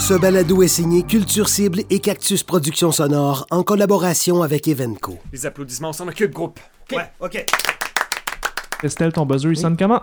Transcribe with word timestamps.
Ce 0.00 0.14
balado 0.14 0.62
est 0.62 0.68
signé 0.68 1.02
Culture 1.02 1.48
Cible 1.48 1.82
et 1.90 2.00
Cactus 2.00 2.42
Productions 2.42 2.90
Sonores 2.90 3.46
en 3.50 3.62
collaboration 3.62 4.42
avec 4.42 4.66
Evenco. 4.66 5.18
Les 5.30 5.44
applaudissements 5.44 5.92
s'en 5.92 6.08
occupe, 6.08 6.32
groupe. 6.32 6.58
Ouais, 6.90 7.12
ok. 7.20 7.44
Estelle, 8.82 9.12
ton 9.12 9.26
buzzer, 9.26 9.50
il 9.50 9.56
sonne 9.58 9.76
comment? 9.76 10.02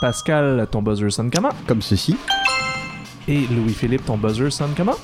Pascal, 0.00 0.66
ton 0.70 0.82
buzzer 0.82 1.10
sonne 1.10 1.30
comment? 1.30 1.50
Comme 1.68 1.82
ceci. 1.82 2.16
Et 3.28 3.46
Louis-Philippe, 3.46 4.06
ton 4.06 4.16
buzzer 4.16 4.50
sonne 4.50 4.72
comment? 4.76 4.96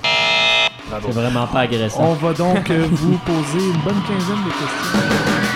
C'est 0.90 1.10
vraiment 1.10 1.46
pas 1.46 1.60
agressant. 1.60 2.02
On 2.02 2.14
va 2.14 2.32
donc 2.32 2.70
euh, 2.70 2.88
vous 2.90 3.18
poser 3.18 3.64
une 3.64 3.82
bonne 3.82 4.02
quinzaine 4.08 4.44
de 4.44 4.50
questions. 4.50 5.47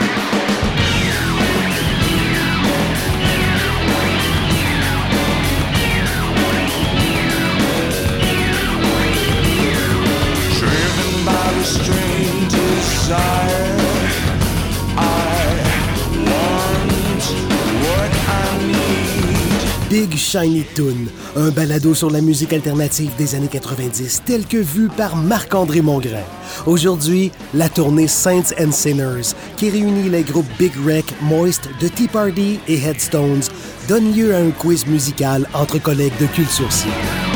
Big 19.93 20.17
Shiny 20.17 20.65
Toon, 20.75 20.97
un 21.37 21.51
balado 21.51 21.95
sur 21.95 22.11
la 22.11 22.23
musique 22.23 22.55
alternative 22.55 23.11
des 23.19 23.35
années 23.35 23.47
90 23.47 24.23
tel 24.25 24.47
que 24.47 24.57
vu 24.57 24.89
par 24.89 25.17
Marc-André 25.17 25.83
Mongrain. 25.83 26.25
Aujourd'hui, 26.65 27.31
la 27.53 27.69
tournée 27.69 28.09
Saints 28.09 28.55
and 28.59 28.73
Sinners, 28.73 29.35
qui 29.59 29.69
réunit 29.69 30.09
les 30.09 30.23
groupes 30.23 30.49
Big 30.59 30.73
Wreck, 30.83 31.05
Moist, 31.21 31.69
The 31.79 31.95
Tea 31.95 32.09
Party 32.09 32.59
et 32.69 32.79
Headstones, 32.79 33.43
donne 33.87 34.15
lieu 34.15 34.35
à 34.35 34.39
un 34.39 34.51
quiz 34.51 34.87
musical 34.87 35.47
entre 35.53 35.79
collègues 35.79 36.19
de 36.19 36.27
Culture 36.27 36.73
Cible. 36.73 37.32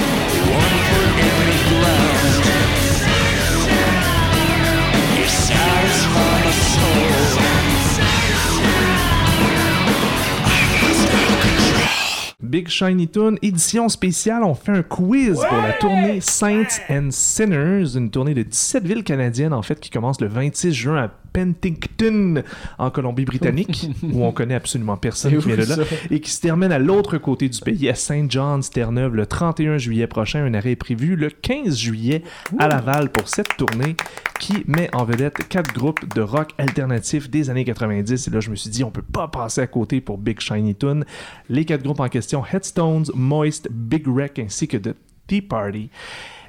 Big 12.47 12.69
Shiny 12.69 13.09
Toon, 13.09 13.37
édition 13.43 13.89
spéciale, 13.89 14.45
on 14.45 14.55
fait 14.55 14.73
un 14.73 14.83
quiz 14.83 15.41
pour 15.49 15.59
la 15.59 15.73
tournée 15.73 16.21
Saints 16.21 16.81
and 16.89 17.09
Sinners, 17.11 17.97
une 17.97 18.11
tournée 18.11 18.35
de 18.35 18.43
17 18.43 18.85
villes 18.87 19.05
canadiennes 19.05 19.53
en 19.53 19.63
fait 19.63 19.81
qui 19.81 19.91
commence 19.91 20.21
le 20.21 20.29
26 20.29 20.73
juin 20.73 21.05
à 21.05 21.11
Penticton 21.37 22.43
en 22.79 22.91
Colombie-Britannique 22.91 23.91
où 24.03 24.25
on 24.25 24.33
connaît 24.33 24.55
absolument 24.55 24.97
personne 24.97 25.33
C'est 25.33 25.39
qui 25.39 25.49
vient 25.49 25.57
de 25.57 25.69
là 25.69 25.85
et 26.11 26.21
qui 26.21 26.31
se 26.31 26.41
termine 26.41 26.73
à 26.73 26.79
l'autre 26.79 27.19
côté 27.19 27.51
du 27.51 27.61
pays 27.61 27.91
à 27.91 27.95
Saint 27.95 28.27
John's 28.27 28.71
Terre-Neuve 28.71 29.15
le 29.15 29.27
31 29.27 29.77
juillet 29.77 30.07
prochain. 30.07 30.47
Un 30.47 30.55
arrêt 30.55 30.71
est 30.71 30.77
prévu 30.77 31.15
le 31.15 31.29
15 31.29 31.77
juillet 31.77 32.23
à 32.59 32.69
Laval 32.69 33.11
pour 33.11 33.29
cette 33.29 33.55
tournée 33.59 33.97
qui 34.41 34.65
met 34.67 34.89
en 34.95 35.05
vedette 35.05 35.47
quatre 35.49 35.75
groupes 35.75 36.15
de 36.15 36.23
rock 36.23 36.53
alternatif 36.57 37.29
des 37.29 37.51
années 37.51 37.65
90. 37.65 38.29
Et 38.29 38.31
là, 38.31 38.41
je 38.41 38.49
me 38.49 38.57
suis 38.57 38.71
dit, 38.71 38.83
on 38.83 38.91
peut 38.91 39.03
pas 39.03 39.29
passer 39.29 39.61
à 39.61 39.67
côté 39.67 40.01
pour 40.01 40.17
Big 40.17 40.41
Shiny 40.41 40.75
Toon. 40.75 41.05
Les 41.51 41.67
quatre 41.67 41.83
groupes 41.83 42.01
en 42.01 42.09
question, 42.09 42.43
Headstones, 42.51 43.07
Moist, 43.15 43.69
Big 43.71 44.09
Wreck 44.09 44.39
ainsi 44.39 44.69
que 44.69 44.79
The 44.79 44.95
Tea 45.27 45.43
Party. 45.43 45.91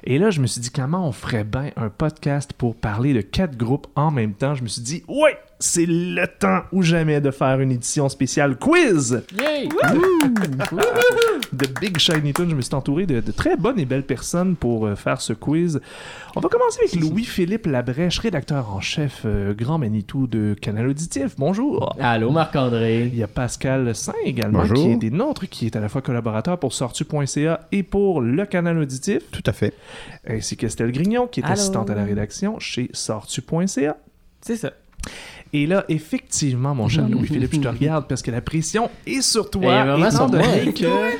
Et 0.04 0.18
là, 0.18 0.30
je 0.30 0.40
me 0.40 0.46
suis 0.46 0.60
dit, 0.60 0.70
comment 0.70 1.06
on 1.06 1.12
ferait 1.12 1.44
bien 1.44 1.70
un 1.76 1.90
podcast 1.90 2.52
pour 2.52 2.76
parler 2.76 3.12
de 3.12 3.20
quatre 3.20 3.56
groupes 3.56 3.88
en 3.96 4.10
même 4.10 4.34
temps? 4.34 4.54
Je 4.54 4.62
me 4.62 4.68
suis 4.68 4.82
dit, 4.82 5.02
ouais, 5.08 5.38
c'est 5.60 5.86
le 5.86 6.24
temps 6.26 6.62
ou 6.72 6.82
jamais 6.82 7.20
de 7.20 7.30
faire 7.30 7.60
une 7.60 7.72
édition 7.72 8.08
spéciale 8.08 8.56
quiz 8.56 9.22
Yay! 9.38 9.68
de 11.52 11.66
Big 11.80 11.98
Shiny 11.98 12.32
Toon. 12.32 12.48
Je 12.48 12.54
me 12.54 12.60
suis 12.60 12.74
entouré 12.74 13.06
de, 13.06 13.20
de 13.20 13.32
très 13.32 13.56
bonnes 13.56 13.78
et 13.78 13.84
belles 13.84 14.04
personnes 14.04 14.54
pour 14.56 14.86
euh, 14.86 14.94
faire 14.94 15.20
ce 15.20 15.32
quiz. 15.32 15.80
On 16.36 16.40
va 16.40 16.48
commencer 16.48 16.80
avec 16.82 16.94
Louis-Philippe 17.00 17.66
Labrèche, 17.66 18.18
rédacteur 18.18 18.70
en 18.74 18.80
chef 18.80 19.22
euh, 19.24 19.54
Grand 19.54 19.78
Manitou 19.78 20.26
de 20.26 20.54
Canal 20.60 20.88
Auditif. 20.88 21.34
Bonjour. 21.38 21.94
Allô, 21.98 22.30
Marc-André. 22.30 23.06
Il 23.06 23.16
y 23.16 23.22
a 23.22 23.28
Pascal 23.28 23.94
Saint 23.94 24.12
également, 24.24 24.60
Bonjour. 24.60 24.76
qui 24.76 24.92
est 24.92 24.96
des 24.96 25.10
nôtres, 25.10 25.48
qui 25.48 25.66
est 25.66 25.76
à 25.76 25.80
la 25.80 25.88
fois 25.88 26.02
collaborateur 26.02 26.58
pour 26.58 26.72
sortu.ca 26.72 27.60
et 27.72 27.82
pour 27.82 28.20
le 28.20 28.44
Canal 28.46 28.78
Auditif, 28.78 29.22
Tout 29.32 29.42
à 29.46 29.52
fait. 29.52 29.74
ainsi 30.28 30.56
qu'Estelle 30.56 30.92
Grignon, 30.92 31.26
qui 31.26 31.40
est 31.40 31.44
Allô. 31.44 31.54
assistante 31.54 31.90
à 31.90 31.94
la 31.94 32.04
rédaction 32.04 32.58
chez 32.58 32.90
sortu.ca. 32.92 33.96
C'est 34.40 34.56
ça. 34.56 34.72
Et 35.52 35.66
là, 35.66 35.84
effectivement, 35.88 36.74
mon 36.74 36.88
cher 36.88 37.08
Louis-Philippe, 37.08 37.54
je 37.54 37.60
te 37.60 37.68
regarde 37.78 38.06
parce 38.08 38.22
que 38.22 38.30
la 38.30 38.40
pression 38.42 38.90
est 39.06 39.22
sur 39.22 39.48
toi. 39.50 39.62
Est 39.72 39.84
vraiment 39.84 40.08
étant 40.08 40.28
donné 40.28 40.72
que 40.72 41.10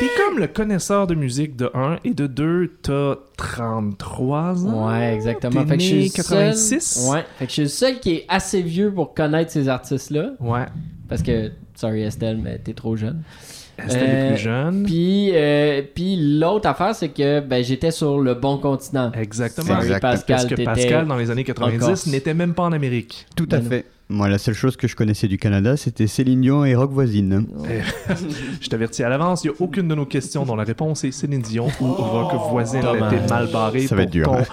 t'es 0.00 0.06
comme 0.16 0.38
le 0.38 0.46
connaisseur 0.46 1.08
de 1.08 1.16
musique 1.16 1.56
de 1.56 1.68
1 1.74 1.98
et 2.04 2.14
de 2.14 2.28
2, 2.28 2.76
t'as 2.82 3.16
33 3.36 4.66
ans. 4.66 4.88
Ouais, 4.88 5.12
exactement. 5.14 5.66
Fait 5.66 5.76
que 5.76 5.82
je 5.82 5.86
suis 5.86 5.96
né 5.96 6.02
le 6.04 6.08
seul- 6.10 6.24
86? 6.24 7.08
Ouais. 7.10 7.24
Fait 7.38 7.44
que 7.46 7.50
je 7.50 7.52
suis 7.54 7.62
le 7.62 7.68
seul 7.68 8.00
qui 8.00 8.10
est 8.12 8.24
assez 8.28 8.62
vieux 8.62 8.92
pour 8.92 9.12
connaître 9.14 9.50
ces 9.50 9.68
artistes-là. 9.68 10.30
Ouais. 10.40 10.66
Parce 11.08 11.22
que, 11.22 11.50
sorry 11.74 12.02
Estelle, 12.02 12.38
mais 12.42 12.58
t'es 12.58 12.74
trop 12.74 12.94
jeune. 12.96 13.22
C'était 13.86 14.06
les 14.06 14.12
Euh, 14.12 14.28
plus 14.32 14.38
jeunes. 14.42 14.82
Puis, 14.84 15.30
euh, 15.34 15.82
puis 15.94 16.16
l'autre 16.38 16.68
affaire, 16.68 16.94
c'est 16.94 17.10
que 17.10 17.40
ben, 17.40 17.62
j'étais 17.62 17.90
sur 17.90 18.18
le 18.18 18.34
bon 18.34 18.58
continent. 18.58 19.12
Exactement. 19.12 19.76
Pascal, 19.76 20.00
Parce 20.00 20.24
que 20.46 20.64
Pascal, 20.64 21.06
dans 21.06 21.16
les 21.16 21.30
années 21.30 21.42
en 21.42 21.44
90, 21.44 21.78
Corse. 21.78 22.06
n'était 22.08 22.34
même 22.34 22.54
pas 22.54 22.64
en 22.64 22.72
Amérique. 22.72 23.26
Tout 23.36 23.48
à 23.52 23.58
Ben 23.58 23.64
non. 23.64 23.70
fait. 23.70 23.84
Moi, 24.10 24.28
la 24.30 24.38
seule 24.38 24.54
chose 24.54 24.74
que 24.76 24.88
je 24.88 24.96
connaissais 24.96 25.28
du 25.28 25.36
Canada, 25.36 25.76
c'était 25.76 26.06
Céline 26.06 26.40
Dion 26.40 26.64
et 26.64 26.74
Rock 26.74 26.90
Voisine. 26.92 27.46
Je 28.60 28.68
t'avertis 28.68 29.02
à 29.02 29.10
l'avance, 29.10 29.44
il 29.44 29.48
n'y 29.48 29.52
a 29.52 29.56
aucune 29.60 29.86
de 29.86 29.94
nos 29.94 30.06
questions 30.06 30.46
dont 30.46 30.56
la 30.56 30.64
réponse 30.64 31.04
est 31.04 31.12
Céline 31.12 31.42
Dion 31.42 31.68
ou 31.80 31.86
Rock 31.92 32.32
Voisine 32.50 32.80
été 32.80 33.28
mal 33.28 33.48
barré 33.52 33.86
Ça 33.86 33.94
va 33.94 34.04
être 34.04 34.10
dur, 34.10 34.24
ton 34.24 34.36
hein. 34.38 34.44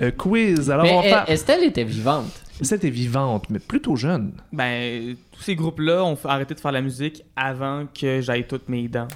euh, 0.00 0.12
quiz. 0.12 0.70
Alors, 0.70 0.84
Mais 0.84 0.92
on 0.92 1.02
va 1.02 1.08
faire... 1.08 1.24
Estelle 1.28 1.64
était 1.64 1.82
vivante. 1.82 2.30
C'était 2.62 2.90
vivante, 2.90 3.48
mais 3.50 3.58
plutôt 3.58 3.96
jeune. 3.96 4.32
Ben, 4.52 5.16
tous 5.32 5.42
ces 5.42 5.54
groupes-là 5.56 6.04
ont 6.04 6.18
arrêté 6.24 6.54
de 6.54 6.60
faire 6.60 6.72
la 6.72 6.82
musique 6.82 7.24
avant 7.36 7.86
que 7.98 8.20
j'aille 8.20 8.46
toutes 8.46 8.68
mes 8.68 8.88
dents. 8.88 9.08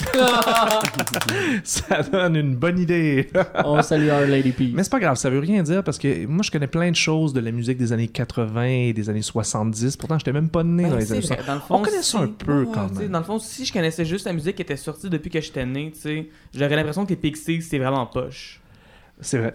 Ça 1.64 2.02
donne 2.02 2.36
une 2.36 2.56
bonne 2.56 2.78
idée. 2.78 3.28
On 3.64 3.82
salue 3.82 4.08
Our 4.08 4.26
Lady 4.26 4.52
P. 4.52 4.70
Mais 4.72 4.82
c'est 4.82 4.90
pas 4.90 4.98
grave, 4.98 5.16
ça 5.16 5.28
veut 5.28 5.38
rien 5.38 5.62
dire 5.62 5.84
parce 5.84 5.98
que 5.98 6.26
moi 6.26 6.42
je 6.42 6.50
connais 6.50 6.66
plein 6.66 6.90
de 6.90 6.96
choses 6.96 7.32
de 7.32 7.40
la 7.40 7.50
musique 7.50 7.76
des 7.78 7.92
années 7.92 8.08
80 8.08 8.62
et 8.64 8.92
des 8.92 9.10
années 9.10 9.22
70. 9.22 9.96
Pourtant, 9.98 10.18
j'étais 10.18 10.32
même 10.32 10.48
pas 10.48 10.62
né 10.64 10.84
Ben, 10.84 10.90
dans 10.90 10.96
les 10.96 11.12
années 11.12 11.20
vrai, 11.20 11.36
70. 11.36 11.46
dans 11.46 11.54
le 11.54 11.60
fond, 11.60 11.74
On 11.76 11.82
connaît 11.82 12.02
ça 12.02 12.18
un 12.20 12.28
peu, 12.28 12.62
Ouais, 12.64 12.68
quand 12.72 12.98
même. 12.98 13.08
Dans 13.10 13.18
le 13.18 13.24
fond, 13.24 13.38
si 13.38 13.64
je 13.64 13.72
connaissais 13.72 14.04
juste 14.04 14.24
la 14.26 14.32
musique 14.32 14.56
qui 14.56 14.62
était 14.62 14.76
sortie 14.76 15.10
depuis 15.10 15.30
que 15.30 15.40
j'étais 15.40 15.66
né, 15.66 15.90
tu 15.94 16.00
sais, 16.00 16.28
j'aurais 16.54 16.76
l'impression 16.76 17.04
que 17.04 17.10
les 17.10 17.16
Pixies, 17.16 17.62
c'est 17.62 17.78
vraiment 17.78 18.06
poche. 18.06 18.59
C'est 19.20 19.38
vrai. 19.38 19.54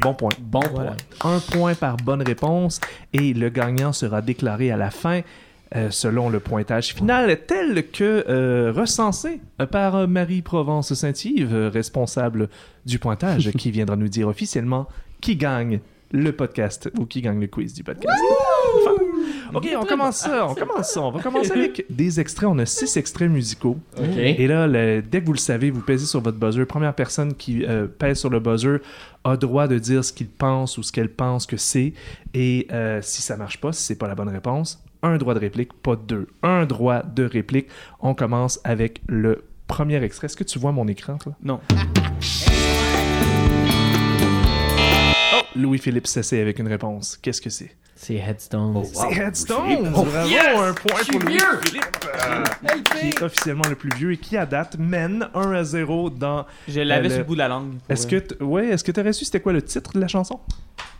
Bon 0.00 0.14
point. 0.14 0.30
Bon 0.40 0.60
Voilà. 0.72 0.94
point. 1.20 1.34
Un 1.36 1.40
point 1.40 1.74
par 1.74 1.96
bonne 1.96 2.22
réponse 2.22 2.80
et 3.12 3.32
le 3.34 3.48
gagnant 3.48 3.92
sera 3.92 4.22
déclaré 4.22 4.70
à 4.70 4.76
la 4.76 4.90
fin. 4.90 5.20
euh, 5.74 5.90
selon 5.90 6.30
le 6.30 6.38
pointage 6.38 6.94
final 6.94 7.40
tel 7.44 7.90
que 7.90 8.24
euh, 8.28 8.72
recensé 8.72 9.40
par 9.72 9.96
euh, 9.96 10.06
Marie 10.06 10.40
Provence 10.40 10.94
Saint-Yves, 10.94 11.52
euh, 11.52 11.68
responsable 11.68 12.48
du 12.86 13.00
pointage, 13.00 13.50
qui 13.50 13.70
viendra 13.72 13.96
nous 13.96 14.06
dire 14.06 14.28
officiellement 14.28 14.86
qui 15.20 15.34
gagne 15.34 15.80
le 16.12 16.30
podcast 16.30 16.88
ou 17.00 17.04
qui 17.04 17.20
gagne 17.20 17.40
le 17.40 17.48
quiz 17.48 17.74
du 17.74 17.82
podcast. 17.82 18.16
Enfin, 18.78 18.94
ok, 19.54 19.68
on 19.80 19.84
commence 19.84 20.16
ça, 20.18 20.46
on 20.48 20.54
commence 20.54 20.90
ça. 20.92 21.02
On 21.02 21.10
va 21.10 21.20
commencer 21.20 21.52
avec 21.52 21.84
des 21.90 22.20
extraits. 22.20 22.48
On 22.48 22.58
a 22.58 22.66
six 22.66 22.96
extraits 22.96 23.30
musicaux. 23.30 23.78
OK. 23.98 24.04
Et 24.16 24.46
là, 24.46 24.66
le- 24.66 25.02
dès 25.02 25.20
que 25.20 25.26
vous 25.26 25.32
le 25.32 25.38
savez, 25.38 25.70
vous 25.70 25.80
pèsez 25.80 26.06
sur 26.06 26.20
votre 26.20 26.38
buzzer. 26.38 26.64
Première 26.66 26.94
personne 26.94 27.34
qui 27.34 27.64
euh, 27.64 27.86
pèse 27.86 28.18
sur 28.18 28.30
le 28.30 28.40
buzzer 28.40 28.78
a 29.24 29.36
droit 29.36 29.66
de 29.68 29.78
dire 29.78 30.04
ce 30.04 30.12
qu'il 30.12 30.28
pense 30.28 30.78
ou 30.78 30.82
ce 30.82 30.92
qu'elle 30.92 31.10
pense 31.10 31.46
que 31.46 31.56
c'est. 31.56 31.92
Et 32.34 32.66
euh, 32.72 33.00
si 33.02 33.22
ça 33.22 33.36
marche 33.36 33.60
pas, 33.60 33.72
si 33.72 33.82
c'est 33.82 33.96
pas 33.96 34.08
la 34.08 34.14
bonne 34.14 34.28
réponse, 34.28 34.82
un 35.02 35.16
droit 35.18 35.34
de 35.34 35.40
réplique, 35.40 35.72
pas 35.74 35.96
deux. 35.96 36.26
Un 36.42 36.64
droit 36.66 37.02
de 37.02 37.24
réplique. 37.24 37.68
On 38.00 38.14
commence 38.14 38.60
avec 38.64 39.00
le 39.08 39.44
premier 39.66 40.02
extrait. 40.02 40.26
Est-ce 40.26 40.36
que 40.36 40.44
tu 40.44 40.58
vois 40.58 40.72
mon 40.72 40.86
écran, 40.88 41.16
toi? 41.18 41.32
Non. 41.42 41.60
Oh! 45.34 45.40
Louis-Philippe 45.56 46.06
s'essaie 46.06 46.40
avec 46.40 46.58
une 46.58 46.68
réponse. 46.68 47.16
Qu'est-ce 47.20 47.40
que 47.40 47.50
c'est? 47.50 47.70
C'est 47.98 48.16
Headstone. 48.16 48.84
C'est 48.92 49.10
Headstone! 49.14 49.90
Bravo! 49.90 50.60
un 50.62 50.74
point 50.74 51.00
pour 51.10 51.20
Louis-Philippe! 51.20 51.84
euh, 52.28 52.44
qui 53.00 53.08
est 53.08 53.22
officiellement 53.22 53.64
le 53.70 53.74
plus 53.74 53.88
vieux 53.96 54.12
et 54.12 54.16
qui, 54.18 54.36
à 54.36 54.44
date, 54.44 54.76
mène 54.78 55.26
1 55.34 55.52
à 55.52 55.64
0 55.64 56.10
dans 56.10 56.44
Je 56.68 56.80
l'avais 56.80 57.06
Euh, 57.06 57.10
sur 57.10 57.18
le- 57.20 57.24
bout 57.24 57.32
de 57.34 57.38
la 57.38 57.48
langue. 57.48 57.72
Est-ce 57.88 58.06
que 58.06 58.16
t- 58.16 58.42
ouais, 58.44 58.66
est-ce 58.68 58.84
que 58.84 58.92
tu 58.92 59.00
aurais 59.00 59.14
su 59.14 59.24
c'était 59.24 59.40
quoi 59.40 59.54
le 59.54 59.62
titre 59.62 59.92
de 59.94 60.00
la 60.00 60.08
chanson? 60.08 60.38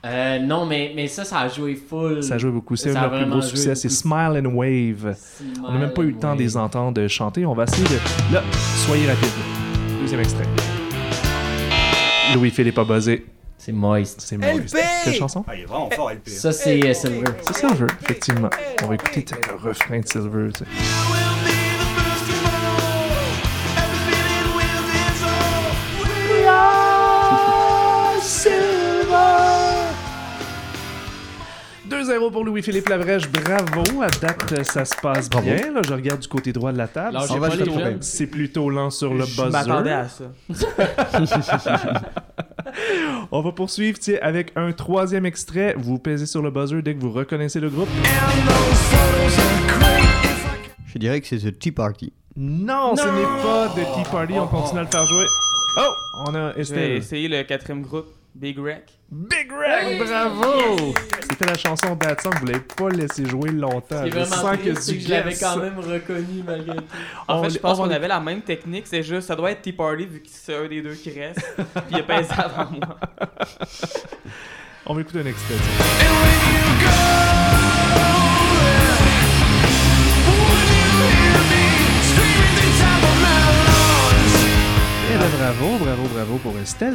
Euh, 0.06 0.38
non, 0.38 0.64
mais, 0.64 0.92
mais 0.96 1.06
ça, 1.06 1.24
ça 1.24 1.40
a 1.40 1.48
joué 1.48 1.74
full. 1.74 2.22
Ça 2.22 2.34
a 2.34 2.38
joué 2.38 2.50
beaucoup, 2.50 2.76
c'est 2.76 2.92
leurs 2.94 3.10
plus 3.12 3.26
gros 3.26 3.42
succès, 3.42 3.74
c'est. 3.74 3.88
Smile 3.90 4.42
and 4.44 4.54
Wave. 4.54 5.16
On 5.66 5.72
n'a 5.72 5.78
même 5.78 5.92
pas 5.92 6.02
eu 6.02 6.12
le 6.12 6.18
temps 6.18 6.34
de 6.34 6.40
les 6.40 6.56
entendre 6.56 7.06
chanter, 7.08 7.44
on 7.44 7.52
va 7.54 7.64
essayer 7.64 7.84
de 7.88 8.34
là, 8.34 8.42
soyez 8.86 9.06
rapide. 9.06 9.28
Deuxième 10.00 10.20
extrait. 10.20 10.44
Louis-Philippe 12.34 12.78
a 12.78 12.84
buzzé. 12.84 13.26
C'est 13.66 13.72
Moist. 13.72 14.20
C'est 14.20 14.36
Moist. 14.36 14.76
Quelle 15.02 15.14
chanson? 15.14 15.44
Ah, 15.48 15.56
est 15.56 15.64
vraiment. 15.64 15.90
Hein. 15.98 16.18
Ça, 16.24 16.52
c'est 16.52 16.86
euh, 16.86 16.94
Silver. 16.94 17.26
C'est 17.42 17.56
Silver, 17.56 17.86
effectivement. 18.00 18.48
On 18.84 18.86
va 18.86 18.94
écouter 18.94 19.24
le 19.48 19.56
refrain 19.56 19.98
de 19.98 20.06
Silver. 20.06 20.50
Tu 20.52 20.58
sais. 20.60 20.64
pour 32.30 32.44
Louis-Philippe 32.44 32.88
Lavrèche. 32.88 33.28
Bravo. 33.28 34.02
À 34.02 34.08
date, 34.08 34.52
euh, 34.52 34.62
ça 34.62 34.84
se 34.84 34.94
passe 35.02 35.28
bien. 35.28 35.72
Là, 35.72 35.80
je 35.84 35.92
regarde 35.92 36.20
du 36.20 36.28
côté 36.28 36.52
droit 36.52 36.70
de 36.70 36.78
la 36.78 36.86
table. 36.86 37.18
C'est 38.00 38.28
plutôt 38.28 38.70
lent 38.70 38.90
sur 38.90 39.12
le 39.12 39.24
buzzer. 39.24 39.44
Je 39.44 39.50
m'attendais 39.50 39.92
à 39.92 40.08
ça. 40.08 40.26
On 43.30 43.40
va 43.40 43.52
poursuivre 43.52 43.98
avec 44.22 44.52
un 44.56 44.72
troisième 44.72 45.26
extrait. 45.26 45.74
Vous 45.76 45.98
pesez 45.98 46.26
sur 46.26 46.42
le 46.42 46.50
buzzer 46.50 46.82
dès 46.82 46.94
que 46.94 47.00
vous 47.00 47.12
reconnaissez 47.12 47.60
le 47.60 47.70
groupe. 47.70 47.88
Je 50.86 50.98
dirais 50.98 51.20
que 51.20 51.26
c'est 51.26 51.38
The 51.38 51.58
Tea 51.58 51.72
Party. 51.72 52.12
Non, 52.36 52.94
ce 52.96 53.04
n'est 53.04 53.42
pas 53.42 53.68
de 53.68 53.82
Tea 53.94 54.10
Party. 54.10 54.34
On 54.34 54.46
continue 54.46 54.80
à 54.80 54.82
le 54.82 54.88
faire 54.88 55.06
jouer. 55.06 55.26
Oh, 55.78 55.92
on 56.26 56.34
a 56.34 56.54
essayer 56.56 57.28
le 57.28 57.42
quatrième 57.42 57.82
groupe, 57.82 58.06
Big 58.36 58.58
Wreck. 58.58 58.92
Big 59.10 59.50
Rag, 59.50 59.98
bravo! 59.98 60.94
C'était 61.22 61.46
la 61.46 61.56
chanson 61.56 61.94
Bad 61.96 62.20
Song, 62.20 62.34
vous 62.38 62.46
l'avez 62.46 62.60
pas 62.60 62.90
laissé 62.90 63.24
jouer 63.24 63.50
longtemps. 63.50 64.02
C'est 64.02 64.10
Je 64.10 64.14
vraiment 64.14 64.36
sens 64.36 64.56
que 64.58 64.92
que 64.92 65.00
je 65.00 65.08
l'avais 65.08 65.34
quand 65.34 65.56
même 65.56 65.78
reconnu 65.78 66.42
malgré 66.44 66.76
tout. 66.76 66.84
En 67.28 67.38
On 67.38 67.44
fait, 67.44 67.50
je 67.50 67.58
pense 67.58 67.78
on 67.78 67.84
qu'on 67.84 67.90
avait 67.90 68.08
la 68.08 68.20
même 68.20 68.42
technique, 68.42 68.86
c'est 68.86 69.02
juste, 69.02 69.28
ça 69.28 69.36
doit 69.36 69.52
être 69.52 69.62
Tea 69.62 69.72
Party 69.72 70.04
vu 70.04 70.20
que 70.20 70.28
c'est 70.30 70.54
un 70.54 70.68
des 70.68 70.82
deux 70.82 70.94
qui 70.94 71.18
reste. 71.18 71.40
Puis 71.56 71.64
il 71.92 71.96
a 71.96 72.02
pas 72.02 72.20
essayé 72.20 72.40
avant 72.42 72.70
moi. 72.72 72.98
On 74.86 74.94
va 74.94 75.00
écouter 75.00 75.20
un 75.20 75.26
extrait. 75.26 75.54
tiens. 75.58 76.06
Eh 77.52 77.55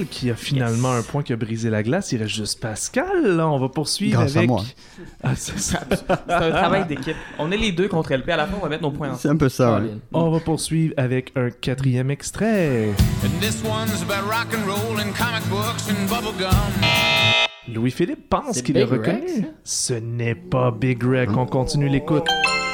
qui 0.09 0.29
a 0.29 0.35
finalement 0.35 0.91
un 0.91 1.01
point 1.01 1.23
qui 1.23 1.31
a 1.33 1.35
brisé 1.37 1.69
la 1.69 1.81
glace. 1.83 2.11
Il 2.11 2.17
reste 2.21 2.35
juste 2.35 2.59
Pascal. 2.59 3.23
Là, 3.37 3.47
on 3.47 3.57
va 3.57 3.69
poursuivre 3.69 4.19
Grâce 4.19 4.35
à 4.35 4.39
avec. 4.39 4.49
moi. 4.49 4.63
Ah, 5.23 5.33
c'est 5.35 5.59
ça. 5.59 5.81
C'est 5.89 6.11
un 6.33 6.51
travail 6.51 6.85
d'équipe. 6.87 7.15
On 7.39 7.51
est 7.51 7.57
les 7.57 7.71
deux 7.71 7.87
contre 7.87 8.13
LP. 8.13 8.29
À 8.29 8.37
la 8.37 8.47
fin, 8.47 8.55
on 8.59 8.63
va 8.63 8.69
mettre 8.69 8.83
nos 8.83 8.91
points 8.91 9.07
ensemble. 9.09 9.21
C'est 9.21 9.29
un 9.29 9.35
peu 9.37 9.49
ça. 9.49 9.79
ouais. 9.79 9.91
On 10.13 10.29
va 10.31 10.39
poursuivre 10.39 10.93
avec 10.97 11.31
un 11.35 11.49
quatrième 11.49 12.11
extrait. 12.11 12.89
And 13.23 13.29
this 13.39 13.61
one's 13.63 14.01
about 14.03 14.27
rock 14.29 14.47
and 14.53 14.65
roll 14.67 14.99
and 14.99 15.11
comic 15.17 15.47
books 15.49 15.89
and 15.89 16.07
bubble 16.09 16.37
gum. 16.37 16.49
Louis-Philippe 17.73 18.27
pense 18.29 18.61
qu'il 18.61 18.77
Rex, 18.77 18.91
reconnu. 18.91 19.41
ça? 19.41 19.47
Ce 19.63 19.93
n'est 19.93 20.35
pas 20.35 20.71
Big 20.71 21.01
Rec. 21.03 21.29
On 21.37 21.45
continue 21.45 21.87
l'écoute. 21.89 22.27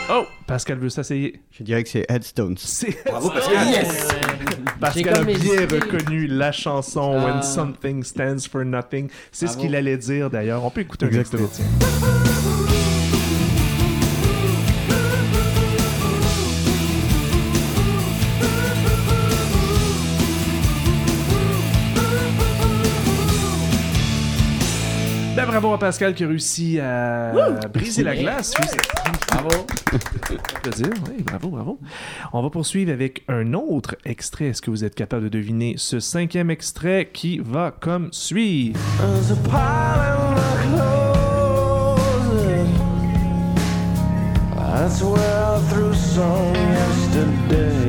Oh, 0.09 0.25
Pascal 0.45 0.77
veut 0.79 0.89
s'asseyer. 0.89 1.41
Je 1.51 1.63
dirais 1.63 1.83
que 1.83 1.89
c'est 1.89 2.05
Headstones. 2.09 2.55
C'est 2.57 2.95
Bravo, 3.05 3.29
Pascal. 3.29 3.67
Yes! 3.67 4.07
Pascal 4.79 5.15
a 5.15 5.23
bien 5.23 5.61
reconnu 5.69 6.27
la 6.27 6.51
chanson 6.51 7.15
Ah. 7.19 7.25
When 7.25 7.43
Something 7.43 8.03
Stands 8.03 8.47
for 8.49 8.63
Nothing. 8.63 9.09
C'est 9.31 9.47
ce 9.47 9.57
qu'il 9.57 9.75
allait 9.75 9.97
dire 9.97 10.29
d'ailleurs. 10.29 10.63
On 10.63 10.69
peut 10.69 10.81
écouter 10.81 11.05
un 11.05 11.09
Exactement. 11.09 11.47
extrait. 11.47 12.66
Bravo 25.47 25.73
à 25.73 25.79
Pascal 25.79 26.13
qui 26.13 26.23
a 26.23 26.27
réussi 26.27 26.79
à 26.79 27.31
briser 27.73 28.03
la 28.03 28.15
glace. 28.15 28.53
Oui, 28.59 28.67
Bravo! 29.29 29.49
dire. 30.75 30.89
Oui, 31.09 31.23
bravo, 31.23 31.49
bravo. 31.49 31.79
On 32.33 32.41
va 32.41 32.49
poursuivre 32.49 32.91
avec 32.91 33.23
un 33.27 33.53
autre 33.53 33.95
extrait. 34.05 34.45
Est-ce 34.45 34.61
que 34.61 34.69
vous 34.69 34.83
êtes 34.83 34.95
capable 34.95 35.23
de 35.23 35.29
deviner 35.29 35.75
ce 35.77 35.99
cinquième 35.99 36.49
extrait 36.51 37.09
qui 37.11 37.39
va 37.39 37.71
comme 37.71 38.09
suit? 38.11 38.73
I 44.79 44.89
some 44.89 46.53
yesterday. 46.53 47.86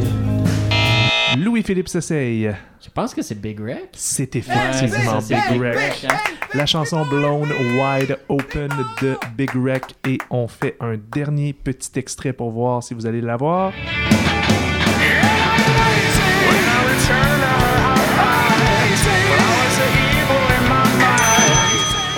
Louis-Philippe 1.38 1.88
s'essaye. 1.88 2.52
Je 2.80 2.90
pense 2.90 3.14
que 3.14 3.22
c'est 3.22 3.36
Big 3.40 3.60
Rex. 3.60 3.90
C'est 3.92 4.34
effectivement 4.34 5.18
Big 5.18 5.38
c'est 5.48 5.56
Wreck. 5.58 6.06
hein. 6.10 6.16
La 6.54 6.66
chanson 6.66 7.04
Blown 7.06 7.48
Wide 7.78 8.18
Open 8.28 8.68
de 9.00 9.16
Big 9.36 9.54
Wreck. 9.54 9.84
Et 10.08 10.18
on 10.30 10.48
fait 10.48 10.76
un 10.80 10.96
dernier 10.96 11.52
petit 11.52 11.96
extrait 11.96 12.32
pour 12.32 12.50
voir 12.50 12.82
si 12.82 12.92
vous 12.94 13.06
allez 13.06 13.20
l'avoir. 13.20 13.72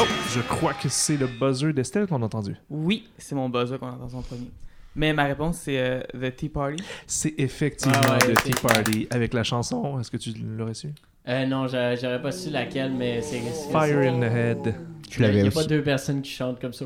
Oh, 0.00 0.05
je 0.34 0.40
crois 0.40 0.73
que 0.75 0.88
c'est 0.88 1.16
le 1.16 1.26
buzzer 1.26 1.73
d'Estelle 1.73 2.06
qu'on 2.06 2.23
a 2.23 2.25
entendu. 2.25 2.56
Oui, 2.70 3.08
c'est 3.19 3.34
mon 3.34 3.49
buzzer 3.49 3.78
qu'on 3.78 3.88
a 3.88 3.93
entendu 3.93 4.14
en 4.16 4.23
premier. 4.23 4.50
Mais 4.96 5.12
ma 5.12 5.25
réponse, 5.25 5.58
c'est 5.58 5.78
euh, 5.78 6.00
The 6.14 6.34
Tea 6.34 6.48
Party. 6.48 6.82
C'est 7.06 7.34
effectivement 7.38 7.96
Ah 8.02 8.12
ouais, 8.26 8.34
The 8.34 8.42
Tea 8.42 8.52
Party 8.60 9.08
avec 9.10 9.32
la 9.34 9.42
chanson. 9.44 9.98
Est-ce 10.00 10.10
que 10.10 10.16
tu 10.16 10.31
l'aurais 10.56 10.75
su? 10.75 10.88
Euh, 11.28 11.46
non, 11.46 11.69
j'a- 11.69 11.94
j'aurais 11.96 12.20
pas 12.20 12.32
su 12.32 12.50
laquelle, 12.50 12.92
mais 12.92 13.20
c'est. 13.22 13.40
Fire 13.70 13.98
in 14.00 14.20
the 14.20 14.25
Head. 14.32 14.75
Je 15.10 15.16
Il 15.19 15.22
n'y 15.22 15.26
l'avais 15.37 15.48
a 15.48 15.50
pas 15.50 15.58
aussi. 15.60 15.69
deux 15.69 15.82
personnes 15.82 16.22
qui 16.22 16.31
chantent 16.31 16.60
comme 16.60 16.72
ça. 16.72 16.84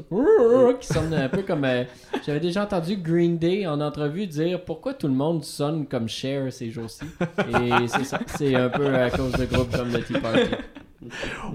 Qui 0.80 0.86
sonnent 0.86 1.14
un 1.14 1.28
peu 1.28 1.42
comme. 1.42 1.64
euh, 1.64 1.84
J'avais 2.26 2.40
déjà 2.40 2.64
entendu 2.64 2.96
Green 2.96 3.38
Day 3.38 3.66
en 3.66 3.80
entrevue 3.80 4.26
dire 4.26 4.62
pourquoi 4.64 4.94
tout 4.94 5.08
le 5.08 5.14
monde 5.14 5.44
sonne 5.44 5.86
comme 5.86 6.08
Cher 6.08 6.52
ces 6.52 6.70
jours-ci. 6.70 7.04
Et 7.48 7.88
c'est 7.88 8.04
ça. 8.04 8.18
C'est 8.26 8.54
un 8.54 8.68
peu 8.70 8.94
à 8.94 9.10
cause 9.10 9.32
de 9.32 9.44
groupes 9.44 9.74
comme 9.76 9.92
le 9.92 10.02
Tea 10.02 10.18
Party. 10.20 10.50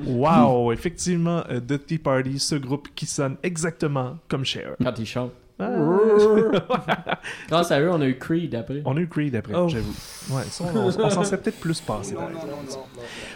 Wow, 0.05 0.71
effectivement, 0.71 1.43
euh, 1.49 1.59
The 1.59 1.85
Tea 1.85 1.97
Party, 1.97 2.39
ce 2.39 2.55
groupe 2.55 2.87
qui 2.95 3.05
sonne 3.05 3.37
exactement 3.43 4.17
comme 4.27 4.45
Cher. 4.45 4.75
Quand 4.83 4.97
ils 4.99 5.05
chantent. 5.05 5.33
Ah. 5.59 7.19
Grâce 7.49 7.71
à 7.71 7.79
eux, 7.81 7.89
on 7.91 7.99
a 8.01 8.07
eu 8.07 8.17
Creed 8.17 8.55
après. 8.55 8.81
On 8.85 8.95
a 8.95 8.99
eu 9.01 9.07
Creed 9.07 9.35
après, 9.35 9.53
Oh. 9.55 9.67
j'avoue. 9.67 9.91
Ouais, 10.31 10.43
ça, 10.49 10.63
on, 10.73 10.77
on 10.87 11.09
s'en 11.09 11.23
serait 11.23 11.37
peut-être 11.41 11.59
plus 11.59 11.81
passé. 11.81 12.15
par 12.15 12.29
exemple. 12.29 12.87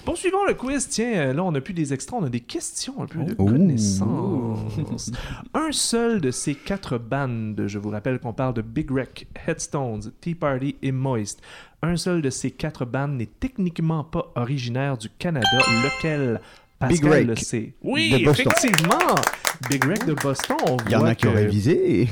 Poursuivons 0.06 0.46
le 0.46 0.54
quiz. 0.54 0.88
Tiens, 0.88 1.14
euh, 1.16 1.34
là, 1.34 1.44
on 1.44 1.52
n'a 1.52 1.62
plus 1.62 1.74
des 1.74 1.94
extraits, 1.94 2.20
on 2.22 2.26
a 2.26 2.30
des 2.30 2.40
questions, 2.40 2.96
un 3.02 3.06
peu 3.08 3.24
de 3.24 3.36
Oh. 3.38 3.46
connaissances. 3.46 5.12
un 5.54 5.72
seul 5.72 6.22
de 6.22 6.32
ces 6.32 6.56
quatre 6.56 6.98
bandes, 6.98 7.64
je 7.68 7.78
vous 7.80 7.90
rappelle 7.90 8.20
qu'on 8.20 8.34
parle 8.34 8.54
de 8.54 8.62
Big 8.62 8.90
Wreck, 8.92 9.28
Headstones, 9.48 10.12
Tea 10.22 10.36
Party 10.36 10.76
et 10.82 10.92
Moist. 10.92 11.42
Un 11.82 11.98
seul 11.98 12.22
de 12.22 12.30
ces 12.30 12.52
quatre 12.52 12.86
bandes 12.86 13.18
n'est 13.18 13.26
techniquement 13.40 14.06
pas 14.06 14.32
originaire 14.36 14.98
du 14.98 15.10
Canada, 15.10 15.48
lequel? 15.84 16.40
Pascal 16.90 17.10
Wreck 17.10 17.28
le 17.28 17.36
sait. 17.36 17.74
Oui, 17.84 18.26
effectivement! 18.28 19.16
Big 19.70 19.86
Wreck 19.86 20.06
de 20.06 20.14
Boston, 20.14 20.58
on 20.68 20.78
Il 20.88 20.92
y 20.92 20.96
en 20.96 21.06
a 21.06 21.16
qui 21.16 21.26
ont 21.28 21.34
révisé. 21.34 22.10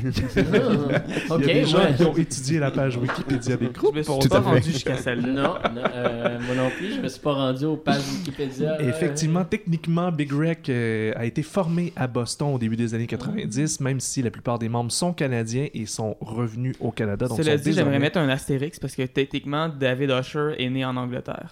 Ok, 1.30 1.42
Il 1.42 1.48
y 1.48 1.52
a 1.52 1.54
des 1.54 1.66
gens 1.66 1.80
qui 1.98 2.04
ont 2.04 2.16
étudié 2.16 2.60
la 2.60 2.72
page 2.72 2.96
Wikipédia 2.98 3.58
des 3.58 3.66
Je 3.66 3.72
groupes. 3.72 3.96
me 3.96 4.04
suis 4.04 4.30
pas 4.30 4.40
rendu 4.40 4.62
jusqu'à 4.72 4.96
celle-là. 5.04 5.32
Non, 5.32 5.54
non 5.76 5.82
euh, 5.94 6.40
moi 6.46 6.56
non 6.56 6.70
plus, 6.70 6.96
je 6.96 7.02
me 7.02 7.08
suis 7.10 7.20
pas 7.20 7.34
rendu 7.34 7.66
aux 7.66 7.76
pages 7.76 8.04
Wikipédia. 8.20 8.78
euh, 8.80 8.90
Effectivement, 8.90 9.44
techniquement, 9.44 10.12
Big 10.12 10.32
Wreck 10.32 10.70
euh, 10.70 11.12
a 11.18 11.26
été 11.26 11.44
formé 11.44 11.92
à 11.98 12.08
Boston 12.08 12.54
au 12.54 12.58
début 12.58 12.78
des 12.78 12.94
années 12.94 13.08
90, 13.08 13.82
même 13.82 14.00
si 14.00 14.22
la 14.22 14.32
plupart 14.32 14.58
des 14.58 14.70
membres 14.70 14.92
sont 14.92 15.12
canadiens 15.12 15.68
et 15.74 15.86
sont 15.86 16.16
revenus 16.22 16.76
au 16.80 16.92
Canada. 16.92 17.28
Donc 17.28 17.38
Cela 17.38 17.58
dit, 17.58 17.74
j'aimerais 17.74 18.00
mettre 18.00 18.18
un 18.20 18.30
astérix 18.30 18.80
parce 18.80 18.96
que 18.96 19.04
techniquement, 19.04 19.68
David 19.68 20.12
Usher 20.12 20.54
est 20.58 20.70
né 20.70 20.86
en 20.86 20.96
Angleterre. 20.96 21.50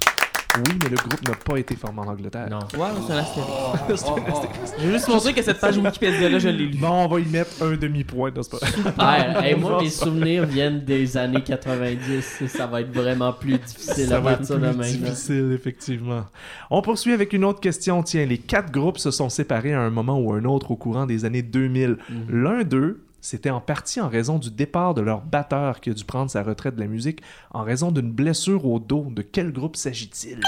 Oui, 0.57 0.73
mais 0.83 0.89
le 0.89 0.95
groupe 0.95 1.21
n'a 1.27 1.35
pas 1.35 1.57
été 1.57 1.75
formé 1.75 1.99
en 2.01 2.07
Angleterre. 2.07 2.47
Non. 2.49 2.59
Ouais, 2.79 2.87
mais 2.93 3.01
c'est 3.05 3.13
un 3.13 3.17
astérix. 3.17 4.73
J'ai 4.79 4.91
juste 4.91 5.07
montré 5.07 5.33
que 5.33 5.41
cette 5.43 5.59
page 5.59 5.77
Wikipédia-là, 5.77 6.39
je 6.39 6.49
l'ai 6.49 6.65
lue. 6.65 6.77
Bon, 6.77 6.89
on 7.05 7.07
va 7.07 7.19
y 7.19 7.25
mettre 7.25 7.51
un 7.63 7.75
demi-point. 7.75 8.31
c'est 8.41 8.51
pas- 8.51 8.93
Ah, 8.97 9.43
hey, 9.45 9.55
moi, 9.55 9.81
mes 9.81 9.89
souvenirs 9.89 10.45
viennent 10.45 10.83
des 10.83 11.15
années 11.17 11.43
90. 11.43 12.47
Ça 12.47 12.65
va 12.67 12.81
être 12.81 12.91
vraiment 12.91 13.31
plus 13.31 13.57
difficile 13.59 14.07
Ça 14.07 14.17
à 14.17 14.19
va 14.19 14.31
être 14.31 14.37
partir 14.39 14.55
de 14.59 14.67
plus 14.69 14.77
maintenant. 14.77 15.09
difficile, 15.09 15.51
effectivement. 15.53 16.25
On 16.71 16.81
poursuit 16.81 17.13
avec 17.13 17.31
une 17.33 17.45
autre 17.45 17.59
question. 17.59 18.01
Tiens, 18.03 18.25
les 18.25 18.39
quatre 18.39 18.71
groupes 18.71 18.97
se 18.97 19.11
sont 19.11 19.29
séparés 19.29 19.73
à 19.73 19.81
un 19.81 19.89
moment 19.91 20.17
ou 20.19 20.33
un 20.33 20.43
autre 20.45 20.71
au 20.71 20.75
courant 20.75 21.05
des 21.05 21.25
années 21.25 21.43
2000. 21.43 21.97
Mhm. 22.09 22.43
L'un 22.43 22.63
d'eux, 22.63 23.01
c'était 23.21 23.49
en 23.49 23.61
partie 23.61 23.99
en 24.01 24.07
raison 24.09 24.37
du 24.39 24.49
départ 24.51 24.93
de 24.93 25.01
leur 25.01 25.21
batteur 25.21 25.79
qui 25.81 25.89
a 25.89 25.93
dû 25.93 26.03
prendre 26.05 26.29
sa 26.31 26.43
retraite 26.43 26.75
de 26.75 26.79
la 26.81 26.87
musique 26.87 27.21
en 27.51 27.63
raison 27.63 27.91
d'une 27.91 28.11
blessure 28.11 28.65
au 28.65 28.79
dos. 28.79 29.07
De 29.09 29.21
quel 29.21 29.51
groupe 29.51 29.75
s'agit-il? 29.75 30.39